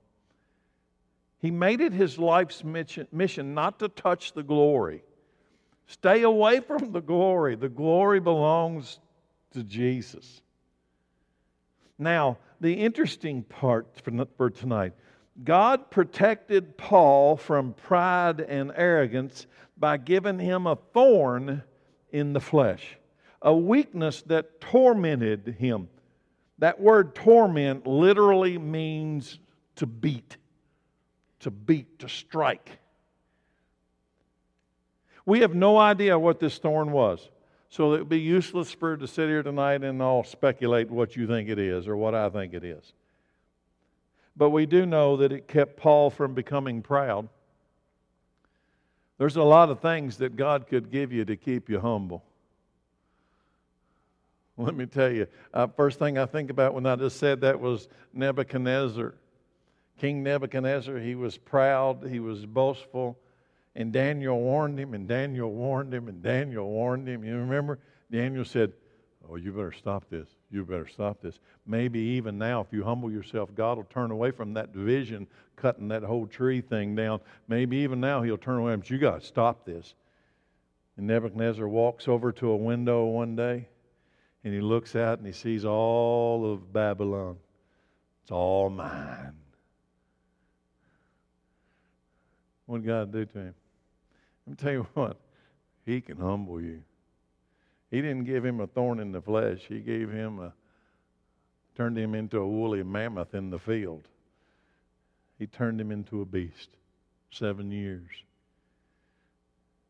[1.46, 5.04] He made it his life's mission not to touch the glory.
[5.86, 7.54] Stay away from the glory.
[7.54, 9.00] The glory belongs
[9.52, 10.42] to Jesus.
[12.00, 13.86] Now, the interesting part
[14.36, 14.94] for tonight
[15.44, 19.46] God protected Paul from pride and arrogance
[19.78, 21.62] by giving him a thorn
[22.12, 22.98] in the flesh,
[23.44, 25.90] a weakness that tormented him.
[26.58, 29.38] That word torment literally means
[29.76, 30.38] to beat,
[31.42, 32.80] to beat, to strike.
[35.26, 37.30] We have no idea what this thorn was.
[37.70, 41.28] So it would be useless for to sit here tonight and all speculate what you
[41.28, 42.94] think it is or what I think it is.
[44.38, 47.28] But we do know that it kept Paul from becoming proud.
[49.18, 52.24] There's a lot of things that God could give you to keep you humble.
[54.58, 57.60] Let me tell you, uh, first thing I think about when I just said that
[57.60, 59.16] was Nebuchadnezzar.
[60.00, 63.18] King Nebuchadnezzar, he was proud, he was boastful,
[63.76, 67.24] and Daniel warned him, and Daniel warned him, and Daniel warned him.
[67.24, 67.80] You remember?
[68.12, 68.74] Daniel said,
[69.28, 70.28] Oh, you better stop this.
[70.52, 71.40] You better stop this.
[71.66, 75.88] Maybe even now, if you humble yourself, God will turn away from that division, cutting
[75.88, 77.22] that whole tree thing down.
[77.48, 79.96] Maybe even now He'll turn away, but you got to stop this.
[80.98, 83.68] And Nebuchadnezzar walks over to a window one day,
[84.44, 87.38] and he looks out and he sees all of Babylon.
[88.22, 89.34] It's all mine.
[92.66, 93.56] What did God do to him?
[94.46, 95.18] Let me tell you what,
[95.86, 96.82] He can humble you.
[97.92, 99.62] He didn't give him a thorn in the flesh.
[99.68, 100.54] He gave him a,
[101.76, 104.08] turned him into a woolly mammoth in the field.
[105.38, 106.70] He turned him into a beast.
[107.32, 108.10] Seven years.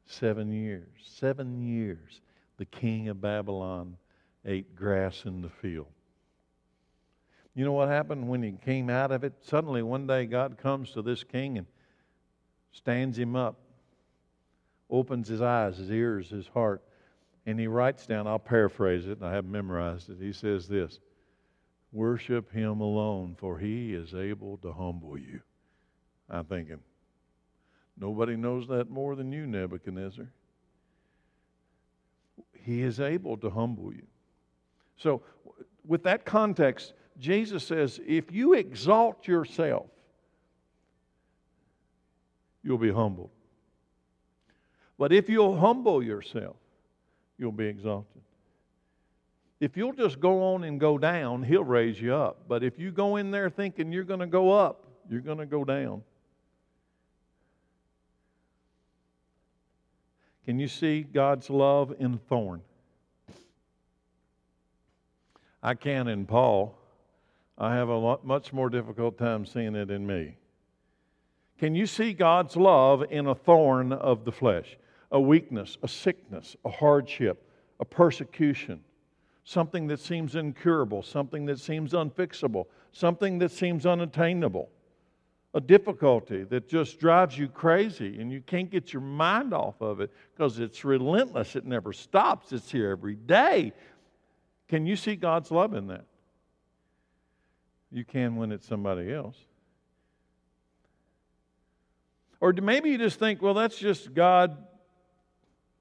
[0.05, 0.87] Seven years.
[1.03, 2.21] Seven years.
[2.57, 3.97] The king of Babylon
[4.45, 5.87] ate grass in the field.
[7.53, 9.33] You know what happened when he came out of it?
[9.41, 11.67] Suddenly, one day, God comes to this king and
[12.75, 13.55] stands him up,
[14.89, 16.83] opens his eyes, his ears, his heart,
[17.45, 20.17] and he writes down, I'll paraphrase it, and I haven't memorized it.
[20.19, 20.99] He says this
[21.93, 25.41] Worship him alone, for he is able to humble you.
[26.29, 26.79] I'm thinking,
[27.97, 30.27] nobody knows that more than you, Nebuchadnezzar.
[32.53, 34.05] He is able to humble you.
[34.97, 35.21] So,
[35.85, 39.85] with that context, Jesus says, if you exalt yourself,
[42.65, 43.29] you'll be humbled.
[44.97, 46.55] But if you'll humble yourself,
[47.37, 48.21] you'll be exalted.
[49.59, 52.47] If you'll just go on and go down, He'll raise you up.
[52.47, 55.45] But if you go in there thinking you're going to go up, you're going to
[55.45, 56.01] go down.
[60.45, 62.61] Can you see God's love in thorn?
[65.63, 66.77] I can in Paul.
[67.57, 70.37] I have a lot, much more difficult time seeing it in me.
[71.57, 74.77] Can you see God's love in a thorn of the flesh?
[75.11, 78.81] a weakness, a sickness, a hardship, a persecution,
[79.45, 84.69] something that seems incurable, something that seems unfixable, something that seems unattainable,
[85.53, 90.01] a difficulty that just drives you crazy and you can't get your mind off of
[90.01, 93.71] it because it's relentless, it never stops, it's here every day.
[94.67, 96.05] Can you see God's love in that?
[97.89, 99.37] You can when it's somebody else.
[102.41, 104.57] Or maybe you just think, well, that's just God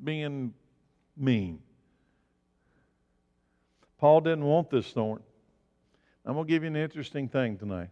[0.03, 0.55] being
[1.17, 1.61] mean.
[3.99, 5.23] Paul didn't want this thorn.
[6.27, 7.91] I'm going to give you an interesting thing tonight.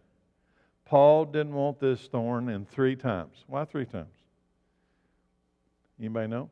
[0.85, 3.45] Paul didn't want this thorn in three times.
[3.47, 4.15] Why three times?
[5.99, 6.49] Anybody know?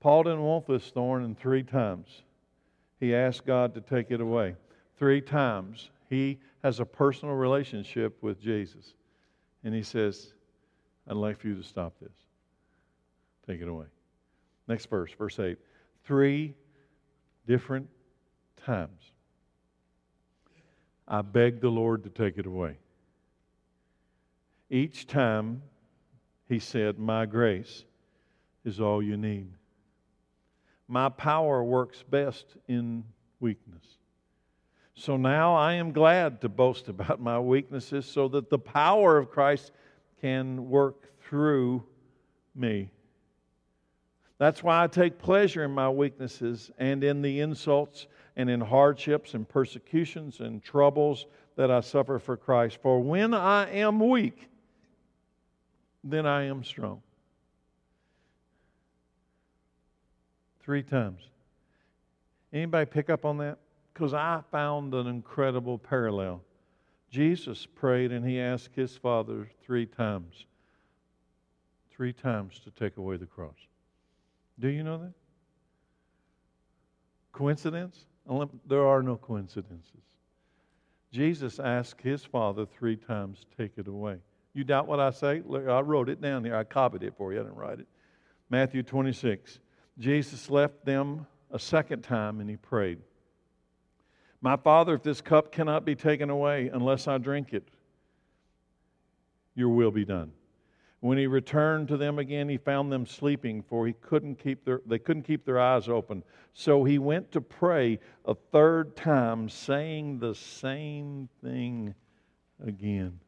[0.00, 2.22] Paul didn't want this thorn in three times.
[3.00, 4.54] He asked God to take it away.
[4.96, 8.94] Three times he has a personal relationship with Jesus.
[9.64, 10.34] And he says,
[11.08, 12.12] I'd like for you to stop this.
[13.46, 13.86] Take it away.
[14.68, 15.58] Next verse, verse 8.
[16.04, 16.54] Three
[17.46, 17.88] different
[18.64, 19.12] times
[21.06, 22.76] I begged the Lord to take it away.
[24.68, 25.62] Each time
[26.46, 27.84] he said, My grace
[28.64, 29.48] is all you need.
[30.86, 33.04] My power works best in
[33.40, 33.84] weakness.
[34.94, 39.30] So now I am glad to boast about my weaknesses so that the power of
[39.30, 39.72] Christ
[40.20, 41.84] can work through
[42.54, 42.90] me.
[44.38, 49.34] That's why I take pleasure in my weaknesses and in the insults and in hardships
[49.34, 51.26] and persecutions and troubles
[51.56, 52.78] that I suffer for Christ.
[52.80, 54.48] For when I am weak,
[56.04, 57.02] then I am strong.
[60.60, 61.22] Three times.
[62.52, 63.58] Anybody pick up on that?
[63.92, 66.42] Because I found an incredible parallel.
[67.10, 70.46] Jesus prayed and he asked his Father three times,
[71.90, 73.56] three times to take away the cross.
[74.58, 75.12] Do you know that?
[77.32, 78.04] Coincidence?
[78.66, 80.02] There are no coincidences.
[81.10, 84.18] Jesus asked his Father three times, Take it away.
[84.52, 85.42] You doubt what I say?
[85.44, 86.56] Look, I wrote it down here.
[86.56, 87.40] I copied it for you.
[87.40, 87.86] I didn't write it.
[88.50, 89.60] Matthew 26.
[89.98, 92.98] Jesus left them a second time and he prayed,
[94.40, 97.68] My Father, if this cup cannot be taken away unless I drink it,
[99.54, 100.32] your will be done.
[101.00, 104.80] When he returned to them again, he found them sleeping, for he couldn't keep their,
[104.86, 106.24] they couldn't keep their eyes open.
[106.54, 111.94] So he went to pray a third time, saying the same thing
[112.64, 113.20] again.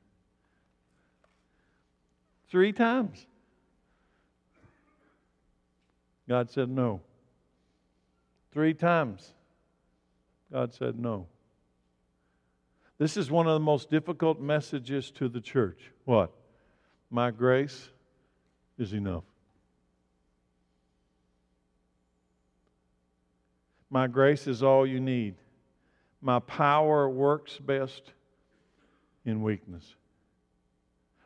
[2.49, 3.27] Three times.
[6.29, 7.01] God said no.
[8.53, 9.33] Three times.
[10.53, 11.27] God said no.
[12.99, 15.91] This is one of the most difficult messages to the church.
[16.05, 16.33] What?
[17.11, 17.89] My grace
[18.79, 19.25] is enough.
[23.89, 25.35] My grace is all you need.
[26.23, 28.13] My power works best
[29.25, 29.95] in weakness.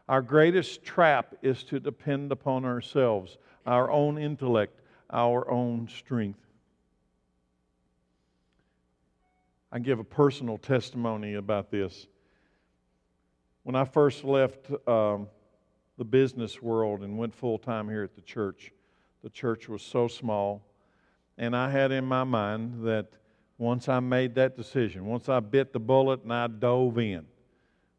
[0.08, 6.38] Our greatest trap is to depend upon ourselves, our own intellect, our own strength.
[9.74, 12.06] I give a personal testimony about this.
[13.64, 15.28] When I first left um,
[15.96, 18.72] the business world and went full time here at the church.
[19.22, 20.64] The church was so small.
[21.38, 23.08] And I had in my mind that
[23.58, 27.26] once I made that decision, once I bit the bullet and I dove in,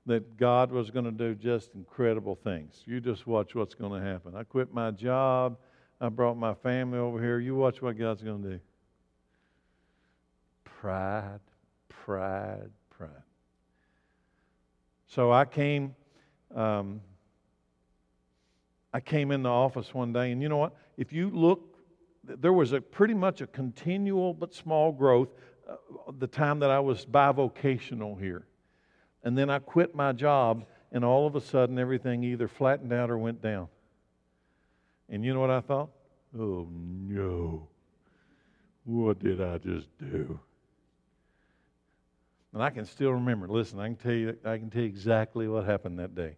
[0.06, 2.84] that God was going to do just incredible things.
[2.86, 4.36] You just watch what's going to happen.
[4.36, 5.58] I quit my job.
[6.00, 7.40] I brought my family over here.
[7.40, 8.60] You watch what God's going to do.
[10.64, 11.40] Pride,
[12.06, 13.10] pride, pride.
[15.08, 15.96] So I came.
[16.54, 17.02] Um,
[18.94, 20.76] I came in the office one day, and you know what?
[20.98, 21.78] If you look,
[22.24, 25.30] there was a pretty much a continual but small growth
[25.68, 25.76] uh,
[26.20, 28.46] the time that I was bivocational here.
[29.24, 33.10] And then I quit my job, and all of a sudden everything either flattened out
[33.10, 33.68] or went down.
[35.10, 35.90] And you know what I thought?
[36.40, 37.68] Oh no.
[38.84, 40.40] What did I just do?
[42.56, 43.50] And I can still remember.
[43.50, 46.38] Listen, I can tell you I can tell you exactly what happened that day.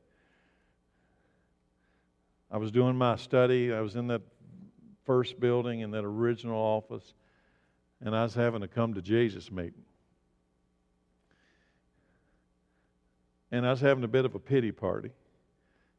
[2.49, 3.71] I was doing my study.
[3.71, 4.23] I was in that
[5.05, 7.13] first building in that original office,
[8.01, 9.83] and I was having a come to Jesus meeting.
[13.51, 15.11] And I was having a bit of a pity party,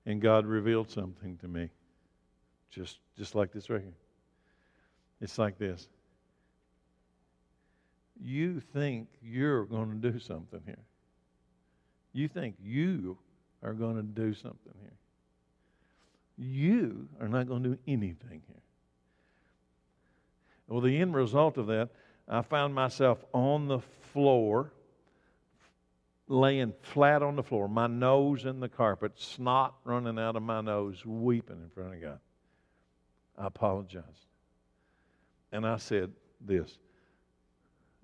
[0.05, 1.71] and God revealed something to me,
[2.73, 3.95] just just like this right here.
[5.21, 5.89] It's like this.
[8.21, 10.85] You think you're going to do something here.
[12.13, 13.19] You think you
[13.63, 14.99] are going to do something here
[16.39, 18.63] you are not going to do anything here.
[20.69, 21.91] Well, the end result of that,
[22.29, 23.81] I found myself on the
[24.13, 24.73] floor,
[26.29, 30.61] laying flat on the floor, my nose in the carpet, snot running out of my
[30.61, 32.19] nose, weeping in front of God.
[33.37, 34.27] I apologized.
[35.51, 36.79] And I said this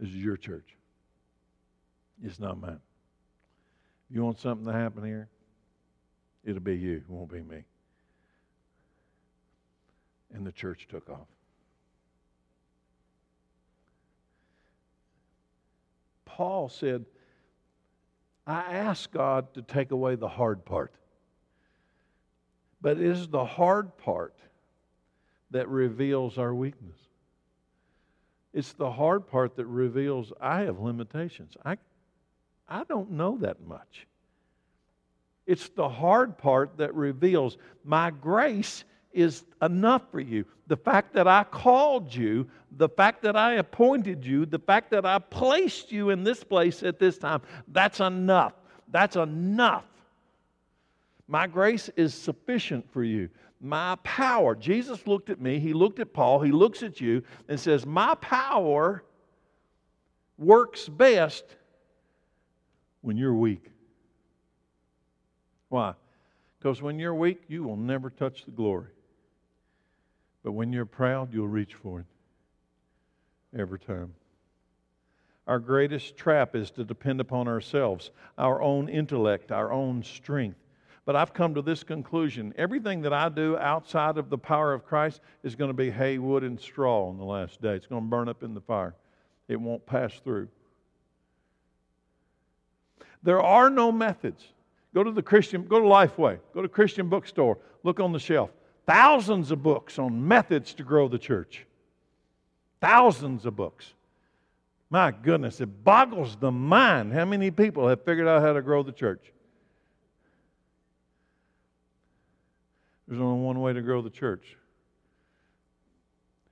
[0.04, 0.76] This is your church.
[2.22, 2.80] It's not mine.
[4.10, 5.28] You want something to happen here?
[6.44, 7.64] It'll be you, it won't be me
[10.34, 11.28] and the church took off.
[16.24, 17.04] Paul said,
[18.46, 20.92] I asked God to take away the hard part.
[22.82, 24.34] But it is the hard part
[25.52, 26.98] that reveals our weakness.
[28.54, 31.56] It's the hard part that reveals I have limitations.
[31.64, 31.76] I,
[32.68, 34.06] I don't know that much.
[35.44, 40.44] It's the hard part that reveals my grace is enough for you.
[40.68, 45.04] The fact that I called you, the fact that I appointed you, the fact that
[45.04, 48.54] I placed you in this place at this time, that's enough.
[48.90, 49.84] That's enough.
[51.26, 53.28] My grace is sufficient for you.
[53.60, 54.54] My power.
[54.54, 58.14] Jesus looked at me, he looked at Paul, he looks at you and says, My
[58.16, 59.04] power
[60.38, 61.44] works best
[63.00, 63.70] when you're weak.
[65.68, 65.94] Why?
[66.58, 68.88] Because when you're weak, you will never touch the glory.
[70.42, 72.06] But when you're proud, you'll reach for it
[73.58, 74.14] every time.
[75.46, 80.63] Our greatest trap is to depend upon ourselves, our own intellect, our own strength.
[81.06, 84.86] But I've come to this conclusion everything that I do outside of the power of
[84.86, 87.74] Christ is going to be hay, wood, and straw on the last day.
[87.74, 88.94] It's going to burn up in the fire,
[89.48, 90.48] it won't pass through.
[93.22, 94.44] There are no methods.
[94.94, 98.50] Go to the Christian, go to Lifeway, go to Christian bookstore, look on the shelf
[98.86, 101.66] thousands of books on methods to grow the church.
[102.80, 103.92] Thousands of books.
[104.90, 108.82] My goodness, it boggles the mind how many people have figured out how to grow
[108.82, 109.32] the church.
[113.06, 114.56] There's only one way to grow the church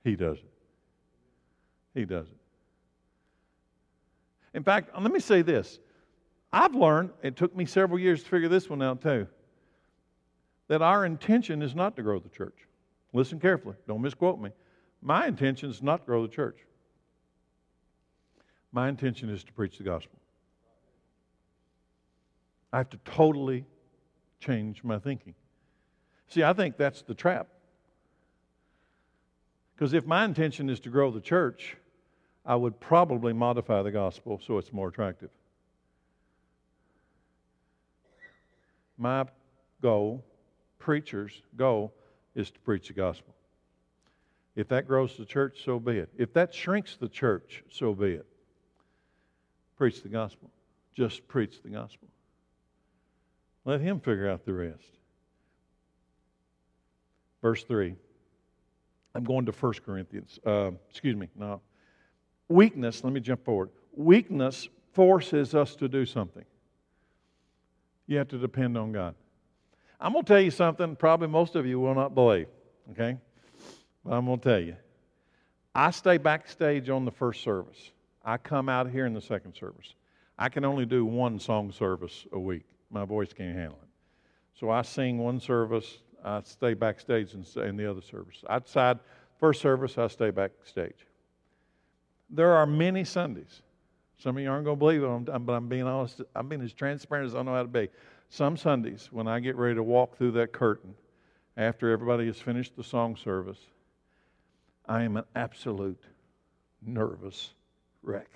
[0.03, 0.51] He does it.
[1.93, 2.37] He does it.
[4.53, 5.79] In fact, let me say this.
[6.51, 9.27] I've learned, it took me several years to figure this one out too,
[10.67, 12.67] that our intention is not to grow the church.
[13.11, 14.51] Listen carefully, don't misquote me.
[15.01, 16.57] My intention is not to grow the church.
[18.71, 20.19] My intention is to preach the gospel.
[22.71, 23.65] I have to totally
[24.39, 25.35] change my thinking.
[26.29, 27.47] See, I think that's the trap.
[29.75, 31.77] Because if my intention is to grow the church,
[32.45, 35.29] I would probably modify the gospel so it's more attractive.
[38.97, 39.25] My
[39.81, 40.23] goal,
[40.79, 41.93] preacher's goal,
[42.35, 43.33] is to preach the gospel.
[44.55, 46.09] If that grows the church, so be it.
[46.17, 48.25] If that shrinks the church, so be it.
[49.77, 50.51] Preach the gospel.
[50.95, 52.07] Just preach the gospel.
[53.65, 54.99] Let him figure out the rest.
[57.43, 57.93] Verse 3.
[59.13, 60.39] I'm going to 1 Corinthians.
[60.43, 61.29] Uh, excuse me.
[61.35, 61.61] No.
[62.49, 63.69] Weakness, let me jump forward.
[63.95, 66.45] Weakness forces us to do something.
[68.07, 69.13] You have to depend on God.
[69.99, 72.47] I'm going to tell you something probably most of you will not believe,
[72.91, 73.17] okay?
[74.03, 74.75] But I'm going to tell you.
[75.75, 77.91] I stay backstage on the first service.
[78.23, 79.95] I come out here in the second service.
[80.37, 82.63] I can only do one song service a week.
[82.89, 83.89] My voice can't handle it.
[84.59, 88.43] So I sing one service, I stay backstage in, in the other service.
[88.49, 88.99] Outside
[89.39, 91.05] first service, I stay backstage.
[92.29, 93.61] There are many Sundays.
[94.17, 96.21] Some of you aren't going to believe it, but I'm being honest.
[96.35, 97.89] I'm being as transparent as I know how to be.
[98.29, 100.95] Some Sundays, when I get ready to walk through that curtain,
[101.57, 103.59] after everybody has finished the song service,
[104.87, 106.01] I am an absolute
[106.81, 107.51] nervous
[108.01, 108.29] wreck.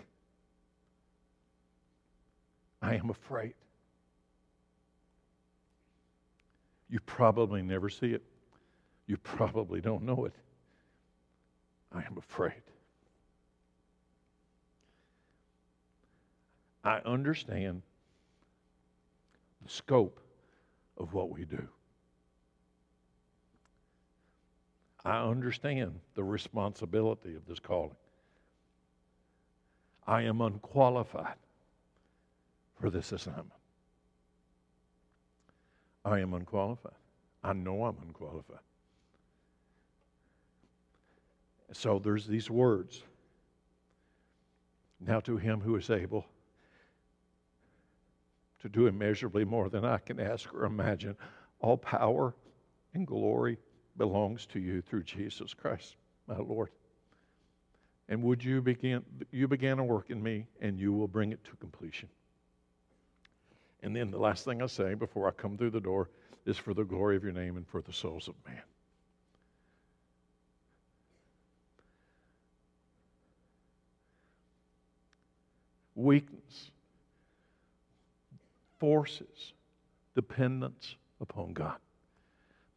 [2.81, 3.53] I am afraid.
[6.89, 8.23] You probably never see it.
[9.07, 10.33] You probably don't know it.
[11.93, 12.53] I am afraid.
[16.83, 17.81] I understand
[19.63, 20.19] the scope
[20.97, 21.67] of what we do.
[25.03, 27.95] I understand the responsibility of this calling.
[30.05, 31.35] I am unqualified
[32.79, 33.56] for this assignment.
[36.07, 36.93] I am unqualified.
[37.43, 38.59] I know I'm unqualified.
[41.73, 43.03] So there's these words.
[45.01, 46.25] Now to him who is able
[48.61, 51.15] to do immeasurably more than I can ask or imagine,
[51.59, 52.33] all power
[52.93, 53.57] and glory
[53.97, 56.69] belongs to you through Jesus Christ, my Lord.
[58.07, 61.43] And would you begin you began a work in me and you will bring it
[61.43, 62.07] to completion.
[63.83, 66.09] And then the last thing I say before I come through the door
[66.45, 68.61] is for the glory of your name and for the souls of man.
[75.95, 76.71] Weakness
[78.79, 79.53] forces
[80.15, 81.77] dependence upon God.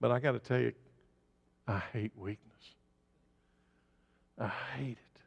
[0.01, 0.73] But I got to tell you,
[1.67, 2.47] I hate weakness.
[4.39, 5.21] I hate it.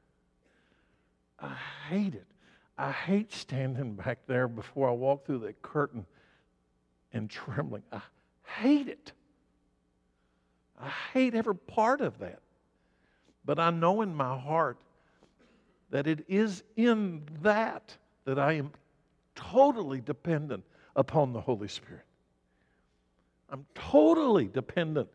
[1.40, 1.56] I
[1.90, 2.33] hate it.
[2.78, 6.06] I hate standing back there before I walk through that curtain
[7.12, 7.84] and trembling.
[7.92, 8.02] I
[8.44, 9.12] hate it.
[10.80, 12.40] I hate every part of that.
[13.46, 14.78] But I know in my heart
[15.92, 17.96] that it is in that
[18.26, 18.72] that I am
[19.36, 20.64] totally dependent
[20.96, 22.06] upon the Holy Spirit.
[23.50, 25.10] I'm totally dependent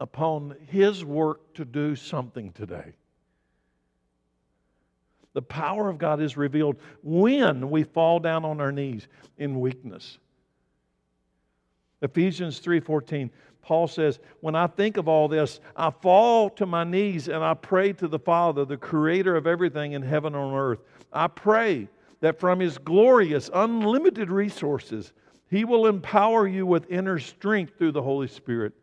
[0.00, 2.94] upon His work to do something today.
[5.34, 10.18] The power of God is revealed when we fall down on our knees in weakness.
[12.00, 13.30] Ephesians 3:14
[13.60, 17.54] Paul says, "When I think of all this, I fall to my knees and I
[17.54, 20.84] pray to the Father, the creator of everything in heaven and on earth.
[21.12, 21.88] I pray
[22.20, 25.12] that from his glorious unlimited resources,
[25.48, 28.74] he will empower you with inner strength through the Holy Spirit."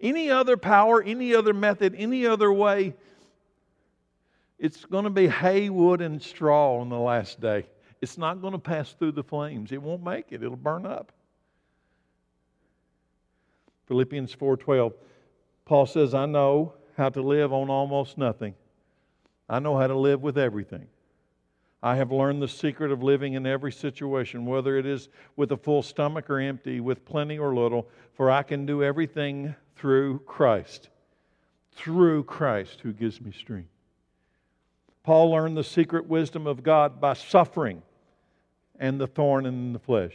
[0.00, 2.94] Any other power, any other method, any other way
[4.58, 7.66] it's going to be hay, wood, and straw on the last day.
[8.00, 9.72] It's not going to pass through the flames.
[9.72, 10.42] It won't make it.
[10.42, 11.12] It'll burn up.
[13.86, 14.94] Philippians 4:12
[15.64, 18.54] Paul says, "I know how to live on almost nothing.
[19.48, 20.88] I know how to live with everything.
[21.82, 25.56] I have learned the secret of living in every situation, whether it is with a
[25.56, 30.88] full stomach or empty, with plenty or little, for I can do everything through Christ.
[31.72, 33.77] Through Christ who gives me strength."
[35.02, 37.82] Paul learned the secret wisdom of God by suffering
[38.78, 40.14] and the thorn in the flesh.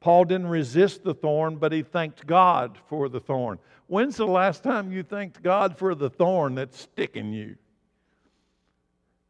[0.00, 3.58] Paul didn't resist the thorn, but he thanked God for the thorn.
[3.86, 7.56] When's the last time you thanked God for the thorn that's sticking you?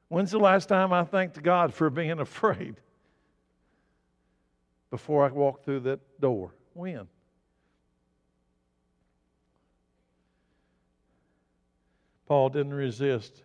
[0.09, 2.77] When's the last time I thanked God for being afraid
[4.91, 6.55] before I walked through that door?
[6.75, 7.07] When?
[12.27, 13.43] Paul didn't resist.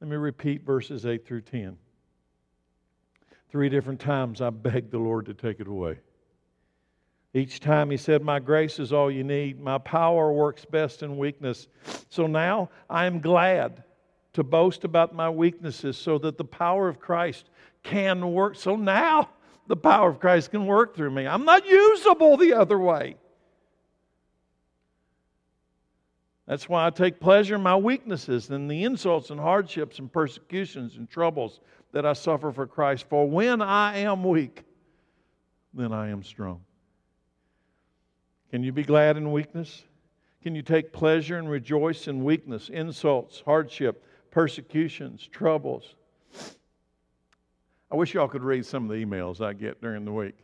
[0.00, 1.76] Let me repeat verses 8 through 10.
[3.50, 5.98] Three different times I begged the Lord to take it away.
[7.34, 9.60] Each time he said, My grace is all you need.
[9.60, 11.68] My power works best in weakness.
[12.08, 13.82] So now I am glad
[14.34, 17.50] to boast about my weaknesses so that the power of Christ
[17.82, 18.56] can work.
[18.56, 19.30] So now
[19.66, 21.26] the power of Christ can work through me.
[21.26, 23.16] I'm not usable the other way.
[26.48, 30.96] That's why I take pleasure in my weaknesses and the insults and hardships and persecutions
[30.96, 31.60] and troubles
[31.92, 33.04] that I suffer for Christ.
[33.10, 34.64] For when I am weak,
[35.74, 36.62] then I am strong.
[38.50, 39.84] Can you be glad in weakness?
[40.42, 45.96] Can you take pleasure and rejoice in weakness, insults, hardship, persecutions, troubles?
[47.90, 50.38] I wish y'all could read some of the emails I get during the week.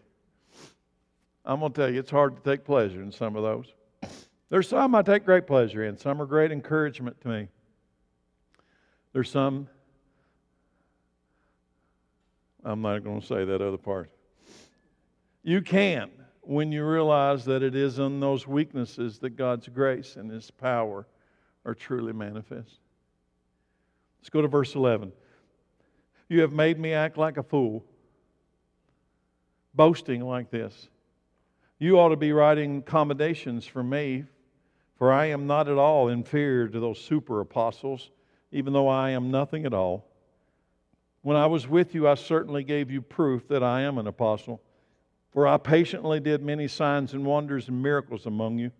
[1.46, 3.72] I'm going to tell you, it's hard to take pleasure in some of those.
[4.54, 7.48] There's some I take great pleasure in, some are great encouragement to me.
[9.12, 9.66] There's some,
[12.64, 14.12] I'm not going to say that other part.
[15.42, 16.08] You can
[16.42, 21.04] when you realize that it is in those weaknesses that God's grace and His power
[21.64, 22.78] are truly manifest.
[24.20, 25.10] Let's go to verse 11.
[26.28, 27.84] You have made me act like a fool,
[29.74, 30.90] boasting like this.
[31.80, 34.26] You ought to be writing commendations for me
[34.96, 38.10] for I am not at all inferior to those super apostles,
[38.52, 40.06] even though I am nothing at all.
[41.22, 44.60] When I was with you, I certainly gave you proof that I am an apostle.
[45.32, 48.70] For I patiently did many signs and wonders and miracles among you.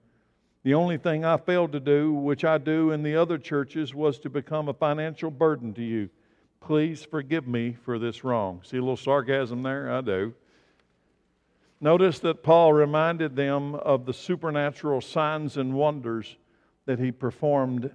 [0.63, 4.19] The only thing I failed to do, which I do in the other churches, was
[4.21, 6.11] to become a financial burden to you.
[6.61, 8.63] Please forgive me for this wrong.
[8.63, 9.91] See a little sarcasm there?
[9.91, 10.33] I do.
[11.85, 16.39] Notice that Paul reminded them of the supernatural signs and wonders
[16.87, 17.95] that he performed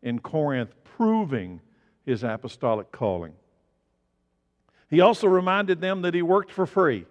[0.00, 1.60] in Corinth, proving
[2.06, 3.34] his apostolic calling.
[4.88, 7.04] He also reminded them that he worked for free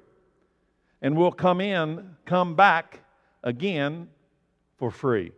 [0.99, 3.01] and will come in, come back
[3.43, 4.09] again
[4.77, 5.31] for free.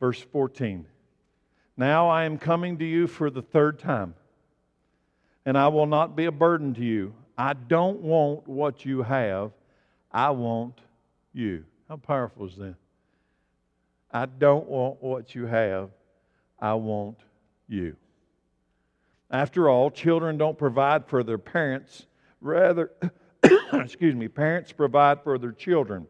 [0.00, 0.86] Verse 14
[1.76, 4.14] Now I am coming to you for the third time,
[5.44, 7.14] and I will not be a burden to you.
[7.38, 9.52] I don't want what you have,
[10.10, 10.80] I want
[11.32, 11.64] you.
[11.88, 12.74] How powerful is that?
[14.10, 15.90] I don't want what you have,
[16.58, 17.18] I want
[17.68, 17.94] you.
[19.30, 22.06] After all, children don't provide for their parents,
[22.40, 22.90] rather,
[23.72, 26.08] excuse me, parents provide for their children.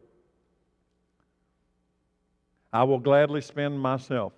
[2.73, 4.33] I will gladly spend myself.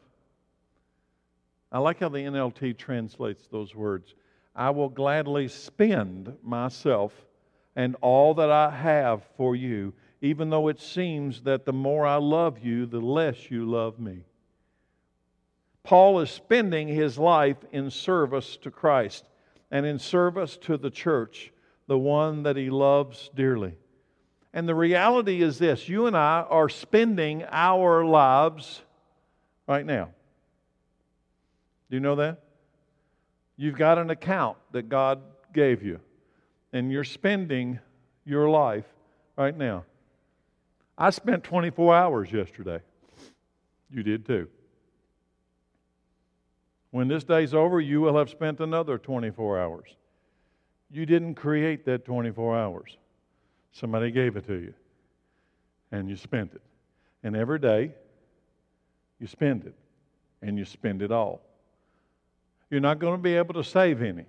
[1.72, 4.14] I like how the NLT translates those words.
[4.56, 7.14] I will gladly spend myself
[7.76, 12.18] and all that I have for you, even though it seems that the more I
[12.18, 14.26] love you, the less you love me.
[15.84, 19.26] Paul is spending his life in service to Christ
[19.72, 21.52] and in service to the church,
[21.88, 23.76] the one that he loves dearly.
[24.54, 28.82] And the reality is this you and I are spending our lives
[29.66, 30.10] right now.
[31.90, 32.44] Do you know that?
[33.62, 35.22] You've got an account that God
[35.54, 36.00] gave you,
[36.74, 37.80] and you're spending
[38.26, 38.88] your life
[39.38, 39.86] right now.
[40.98, 42.80] I spent 24 hours yesterday.
[43.92, 44.48] You did too.
[46.90, 49.96] When this day's over, you will have spent another 24 hours.
[50.90, 52.98] You didn't create that 24 hours,
[53.74, 54.74] somebody gave it to you,
[55.92, 56.64] and you spent it.
[57.22, 57.92] And every day,
[59.20, 59.76] you spend it,
[60.42, 61.44] and you spend it all.
[62.72, 64.26] You're not going to be able to save any.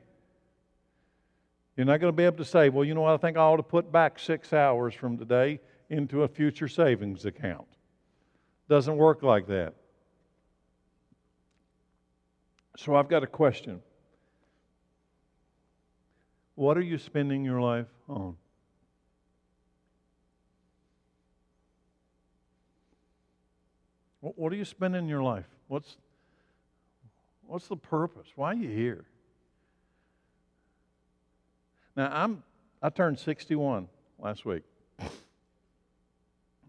[1.77, 2.75] You're not going to be able to save.
[2.75, 5.61] well, you know what, I think I ought to put back six hours from today
[5.89, 7.69] into a future savings account.
[8.69, 9.75] Doesn't work like that.
[12.77, 13.81] So I've got a question.
[16.57, 18.37] What are you spending your life on?
[24.21, 25.47] What are you spending your life?
[25.69, 25.97] What's
[27.53, 28.29] What's the purpose?
[28.35, 29.05] Why are you here?
[31.95, 32.43] Now, I'm,
[32.81, 33.89] I turned 61
[34.19, 34.63] last week.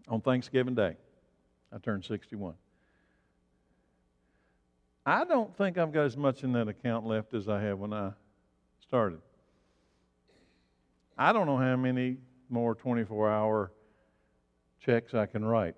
[0.08, 0.96] On Thanksgiving Day,
[1.72, 2.52] I turned 61.
[5.06, 7.94] I don't think I've got as much in that account left as I had when
[7.94, 8.12] I
[8.82, 9.22] started.
[11.16, 12.18] I don't know how many
[12.50, 13.72] more 24 hour
[14.84, 15.76] checks I can write.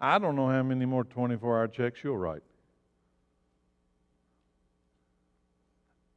[0.00, 2.42] I don't know how many more 24 hour checks you'll write.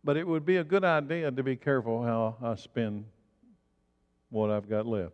[0.08, 3.04] But it would be a good idea to be careful how I spend
[4.30, 5.12] what I've got left.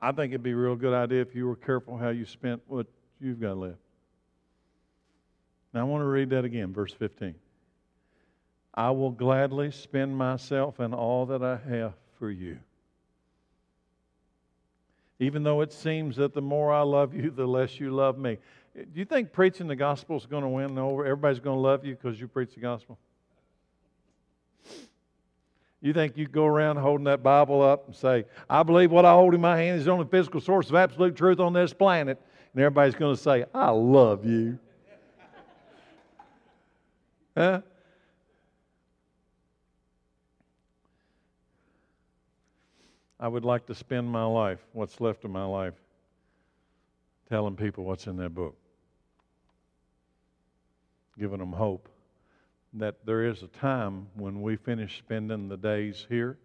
[0.00, 2.62] I think it'd be a real good idea if you were careful how you spent
[2.68, 2.86] what
[3.20, 3.80] you've got left.
[5.74, 7.34] Now I want to read that again, verse 15.
[8.72, 12.56] I will gladly spend myself and all that I have for you.
[15.18, 18.38] Even though it seems that the more I love you, the less you love me.
[18.76, 21.04] Do you think preaching the gospel is going to win over?
[21.04, 22.96] Everybody's going to love you because you preach the gospel?
[25.82, 29.12] You think you go around holding that Bible up and say, I believe what I
[29.12, 32.20] hold in my hand is the only physical source of absolute truth on this planet.
[32.52, 34.58] And everybody's going to say, I love you.
[37.36, 37.62] huh?
[43.18, 45.74] I would like to spend my life, what's left of my life,
[47.28, 48.56] telling people what's in that book,
[51.18, 51.89] giving them hope
[52.74, 56.38] that there is a time when we finish spending the days here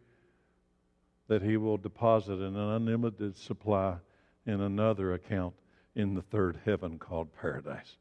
[1.28, 3.98] that He will deposit an unlimited supply
[4.46, 5.54] in another account
[5.96, 7.98] in the third heaven called paradise.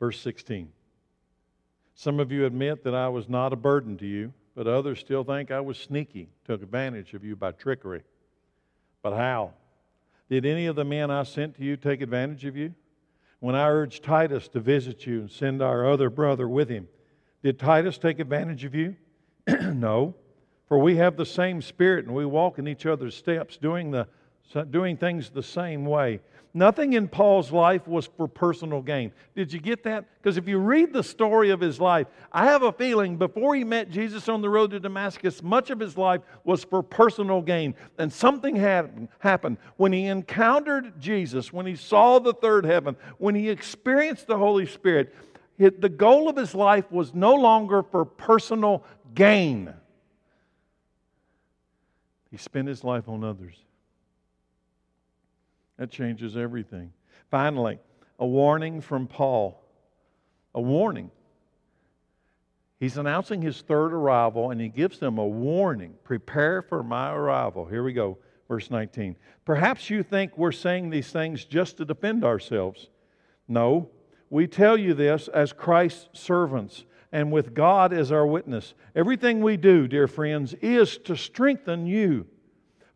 [0.00, 0.70] Verse 16.
[1.94, 5.24] Some of you admit that I was not a burden to you, but others still
[5.24, 8.02] think I was sneaky, took advantage of you by trickery.
[9.02, 9.54] But how?
[10.28, 12.74] Did any of the men I sent to you take advantage of you?
[13.40, 16.88] When I urged Titus to visit you and send our other brother with him,
[17.42, 18.96] did Titus take advantage of you?
[19.46, 20.14] no,
[20.66, 24.08] for we have the same spirit and we walk in each other's steps, doing, the,
[24.70, 26.20] doing things the same way.
[26.56, 29.10] Nothing in Paul's life was for personal gain.
[29.34, 30.04] Did you get that?
[30.22, 33.64] Because if you read the story of his life, I have a feeling before he
[33.64, 37.74] met Jesus on the road to Damascus, much of his life was for personal gain.
[37.98, 39.58] And something happened.
[39.78, 44.66] When he encountered Jesus, when he saw the third heaven, when he experienced the Holy
[44.66, 45.12] Spirit,
[45.58, 49.74] the goal of his life was no longer for personal gain.
[52.30, 53.54] He spent his life on others.
[55.78, 56.92] That changes everything.
[57.30, 57.78] Finally,
[58.18, 59.60] a warning from Paul.
[60.54, 61.10] A warning.
[62.78, 65.94] He's announcing his third arrival and he gives them a warning.
[66.04, 67.66] Prepare for my arrival.
[67.66, 68.18] Here we go,
[68.48, 69.16] verse 19.
[69.44, 72.88] Perhaps you think we're saying these things just to defend ourselves.
[73.48, 73.90] No,
[74.30, 78.74] we tell you this as Christ's servants and with God as our witness.
[78.94, 82.26] Everything we do, dear friends, is to strengthen you.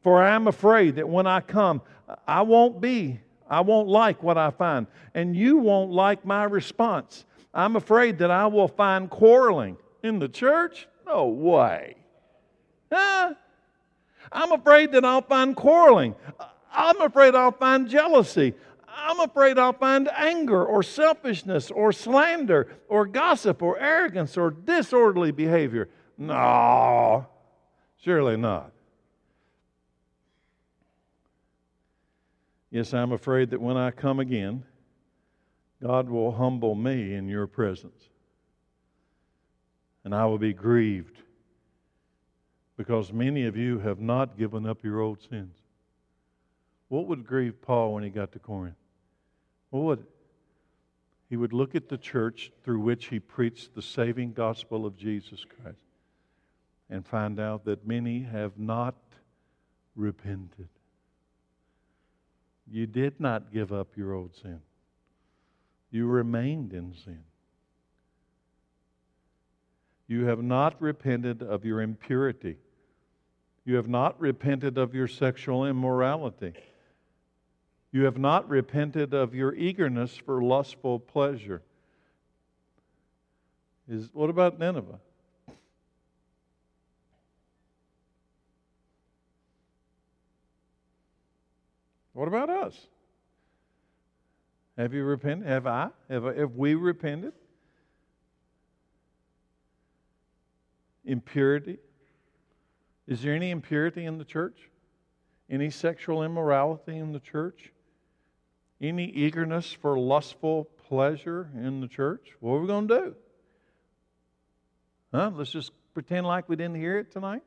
[0.03, 1.83] For I am afraid that when I come,
[2.27, 7.25] I won't be, I won't like what I find, and you won't like my response.
[7.53, 10.87] I'm afraid that I will find quarreling in the church.
[11.07, 11.97] No way.
[12.93, 13.35] Huh?
[14.31, 16.15] I'm afraid that I'll find quarreling.
[16.73, 18.55] I'm afraid I'll find jealousy.
[18.87, 25.31] I'm afraid I'll find anger or selfishness or slander or gossip or arrogance or disorderly
[25.31, 25.89] behavior.
[26.19, 27.27] No,
[28.03, 28.73] surely not.
[32.71, 34.65] Yes, I'm afraid that when I come again,
[35.83, 38.09] God will humble me in your presence.
[40.05, 41.19] And I will be grieved
[42.77, 45.57] because many of you have not given up your old sins.
[46.89, 48.77] What would grieve Paul when he got to Corinth?
[49.71, 50.07] What would
[51.29, 55.45] he would look at the church through which he preached the saving gospel of Jesus
[55.45, 55.85] Christ
[56.89, 58.97] and find out that many have not
[59.95, 60.69] repented.
[62.71, 64.61] You did not give up your old sin.
[65.91, 67.25] You remained in sin.
[70.07, 72.57] You have not repented of your impurity.
[73.65, 76.55] You have not repented of your sexual immorality.
[77.93, 81.63] You have not repented of your eagerness for lustful pleasure.
[83.89, 85.01] Is, what about Nineveh?
[92.19, 92.77] What about us?
[94.77, 95.47] Have you repented?
[95.47, 95.91] Have I?
[96.11, 97.33] Have, have we repented?
[101.05, 101.79] Impurity?
[103.07, 104.69] Is there any impurity in the church?
[105.49, 107.73] Any sexual immorality in the church?
[108.81, 112.31] Any eagerness for lustful pleasure in the church?
[112.41, 113.15] What are we going to do?
[115.15, 115.31] Huh?
[115.37, 117.45] Let's just pretend like we didn't hear it tonight.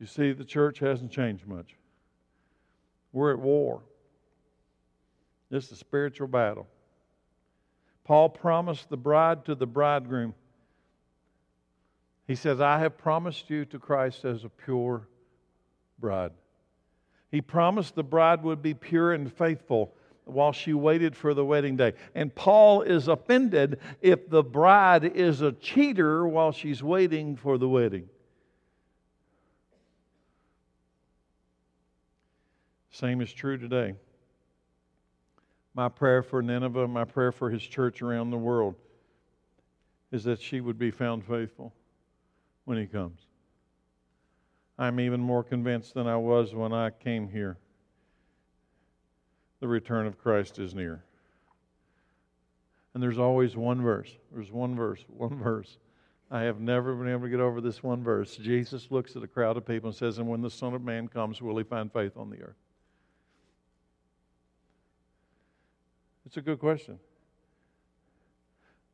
[0.00, 1.76] You see, the church hasn't changed much.
[3.12, 3.82] We're at war.
[5.50, 6.66] This is a spiritual battle.
[8.04, 10.34] Paul promised the bride to the bridegroom.
[12.26, 15.06] He says, I have promised you to Christ as a pure
[15.98, 16.32] bride.
[17.30, 19.92] He promised the bride would be pure and faithful
[20.24, 21.92] while she waited for the wedding day.
[22.14, 27.68] And Paul is offended if the bride is a cheater while she's waiting for the
[27.68, 28.08] wedding.
[32.90, 33.94] Same is true today.
[35.74, 38.74] My prayer for Nineveh, my prayer for his church around the world
[40.10, 41.72] is that she would be found faithful
[42.64, 43.20] when he comes.
[44.78, 47.58] I'm even more convinced than I was when I came here.
[49.60, 51.04] The return of Christ is near.
[52.94, 54.10] And there's always one verse.
[54.32, 55.78] There's one verse, one verse.
[56.30, 58.36] I have never been able to get over this one verse.
[58.36, 61.06] Jesus looks at a crowd of people and says, And when the Son of Man
[61.08, 62.56] comes, will he find faith on the earth?
[66.30, 66.96] It's a good question.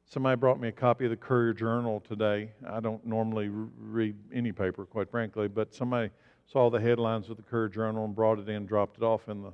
[0.06, 2.50] Somebody brought me a copy of the Courier Journal today.
[2.66, 6.08] I don't normally read any paper, quite frankly, but somebody
[6.50, 9.42] saw the headlines of the Courier Journal and brought it in, dropped it off in
[9.42, 9.52] the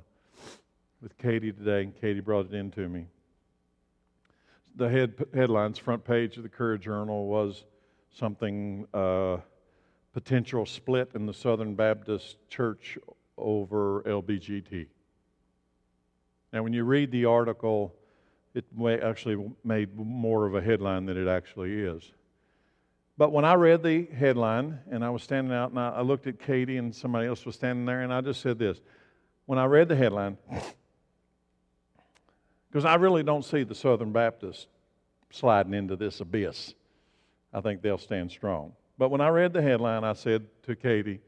[1.01, 3.07] with Katie today, and Katie brought it in to me.
[4.77, 7.65] The head headlines, front page of the Courier Journal was
[8.13, 9.39] something uh,
[10.13, 12.97] potential split in the Southern Baptist Church
[13.37, 14.87] over LBGT.
[16.53, 17.95] Now, when you read the article,
[18.53, 18.63] it
[19.01, 22.13] actually made more of a headline than it actually is.
[23.17, 26.39] But when I read the headline and I was standing out and I, looked at
[26.39, 28.79] Katie and somebody else was standing there and I just said this.
[29.47, 30.37] When I read the headline,
[32.69, 34.67] because I really don't see the Southern Baptists
[35.31, 36.75] sliding into this abyss,
[37.51, 38.73] I think they'll stand strong.
[38.99, 41.19] But when I read the headline, I said to Katie,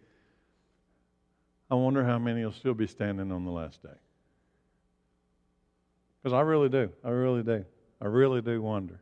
[1.69, 3.89] I wonder how many will still be standing on the last day.
[6.26, 6.89] Because I really do.
[7.03, 7.63] I really do.
[8.01, 8.99] I really do wonder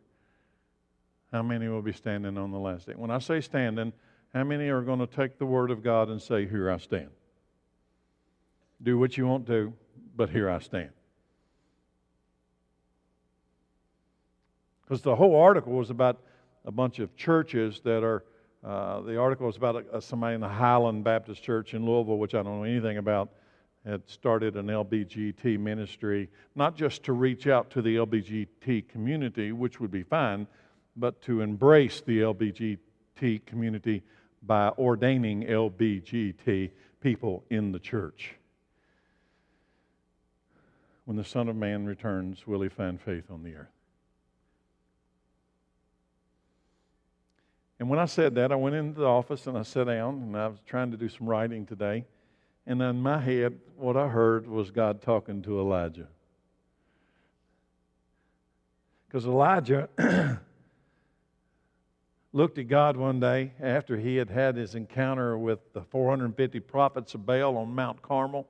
[1.32, 2.96] how many will be standing on the last day.
[2.98, 3.94] When I say standing,
[4.34, 7.12] how many are going to take the word of God and say, Here I stand?
[8.82, 9.72] Do what you want to,
[10.18, 10.90] but here I stand.
[14.82, 16.20] Because the whole article was about
[16.66, 18.26] a bunch of churches that are,
[18.66, 22.18] uh, the article was about a, a, somebody in the Highland Baptist Church in Louisville,
[22.18, 23.30] which I don't know anything about
[23.86, 29.80] had started an LBGT ministry, not just to reach out to the LBGT community, which
[29.80, 30.48] would be fine,
[30.96, 34.04] but to embrace the LBGT community
[34.42, 36.72] by ordaining LBGT
[37.02, 38.36] people in the church.
[41.06, 43.68] When the Son of Man returns, will he find faith on the earth?
[47.80, 50.38] And when I said that, I went into the office and I sat down and
[50.38, 52.06] I was trying to do some writing today.
[52.66, 56.08] And in my head, what I heard was God talking to Elijah.
[59.08, 59.90] Because Elijah
[62.34, 67.14] looked at God one day after he had had his encounter with the 450 prophets
[67.14, 68.48] of Baal on Mount Carmel.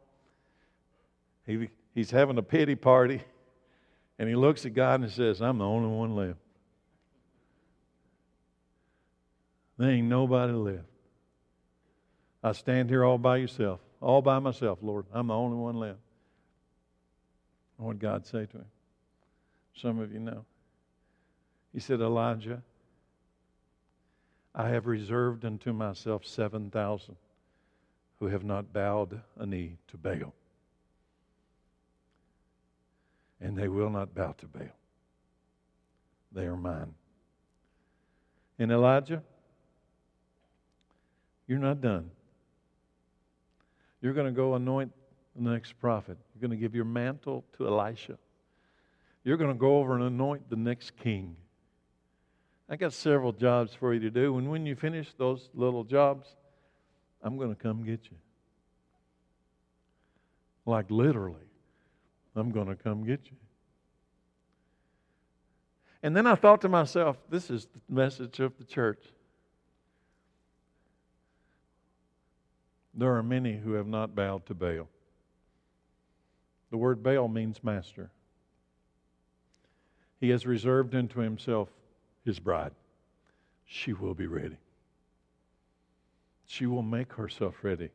[1.45, 3.22] He, he's having a pity party,
[4.20, 6.39] and he looks at God and says, I'm the only one left.
[9.78, 10.86] There ain't nobody left.
[12.43, 15.06] I stand here all by yourself all by myself, Lord.
[15.14, 15.99] I'm the only one left.
[17.78, 18.66] What God say to him?
[19.76, 20.45] Some of you know.
[21.74, 22.62] He said, Elijah,
[24.54, 27.16] I have reserved unto myself 7,000
[28.20, 30.34] who have not bowed a knee to Baal.
[33.41, 34.68] And they will not bow to Baal.
[36.32, 36.93] They are mine.
[38.60, 39.24] And Elijah,
[41.47, 42.12] you're not done.
[44.04, 44.91] You're going to go anoint
[45.34, 46.18] the next prophet.
[46.36, 48.18] You're going to give your mantle to Elisha.
[49.24, 51.38] You're going to go over and anoint the next king.
[52.70, 54.38] I got several jobs for you to do.
[54.38, 56.36] And when you finish those little jobs,
[57.22, 58.18] I'm going to come get you.
[60.66, 61.47] Like literally,
[62.36, 63.38] I'm going to come get you.
[66.04, 68.99] And then I thought to myself, this is the message of the church.
[72.94, 74.88] There are many who have not bowed to Baal.
[76.70, 78.12] The word Baal means master.
[80.20, 81.70] He has reserved unto himself
[82.24, 82.72] his bride.
[83.66, 84.58] She will be ready.
[86.46, 87.89] She will make herself ready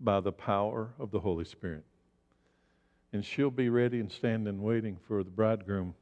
[0.00, 1.84] by the power of the Holy Spirit.
[3.12, 5.94] And she'll be ready and standing waiting for the bridegroom.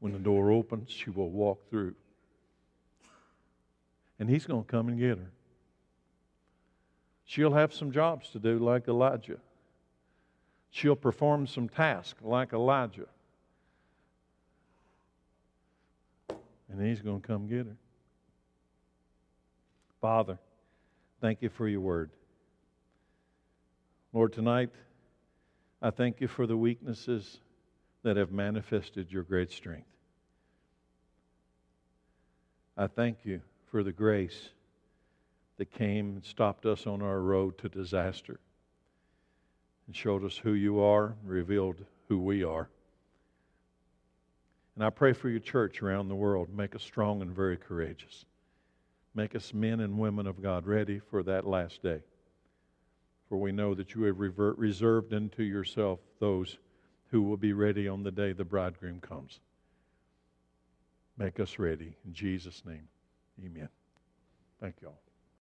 [0.00, 1.94] When the door opens, she will walk through.
[4.18, 5.30] And he's going to come and get her.
[7.32, 9.38] She'll have some jobs to do like Elijah.
[10.70, 13.06] She'll perform some tasks like Elijah.
[16.68, 17.76] and he's going to come get her.
[20.02, 20.38] Father,
[21.22, 22.10] thank you for your word.
[24.12, 24.70] Lord, tonight,
[25.80, 27.40] I thank you for the weaknesses
[28.02, 29.86] that have manifested your great strength.
[32.76, 34.50] I thank you for the grace
[35.58, 38.40] that came and stopped us on our road to disaster
[39.86, 42.68] and showed us who you are, revealed who we are.
[44.74, 46.48] And I pray for your church around the world.
[46.54, 48.24] Make us strong and very courageous.
[49.14, 52.00] Make us men and women of God ready for that last day.
[53.28, 56.58] For we know that you have revert, reserved unto yourself those
[57.10, 59.40] who will be ready on the day the bridegroom comes.
[61.18, 61.94] Make us ready.
[62.06, 62.88] In Jesus' name,
[63.44, 63.68] amen.
[64.60, 65.11] Thank you all.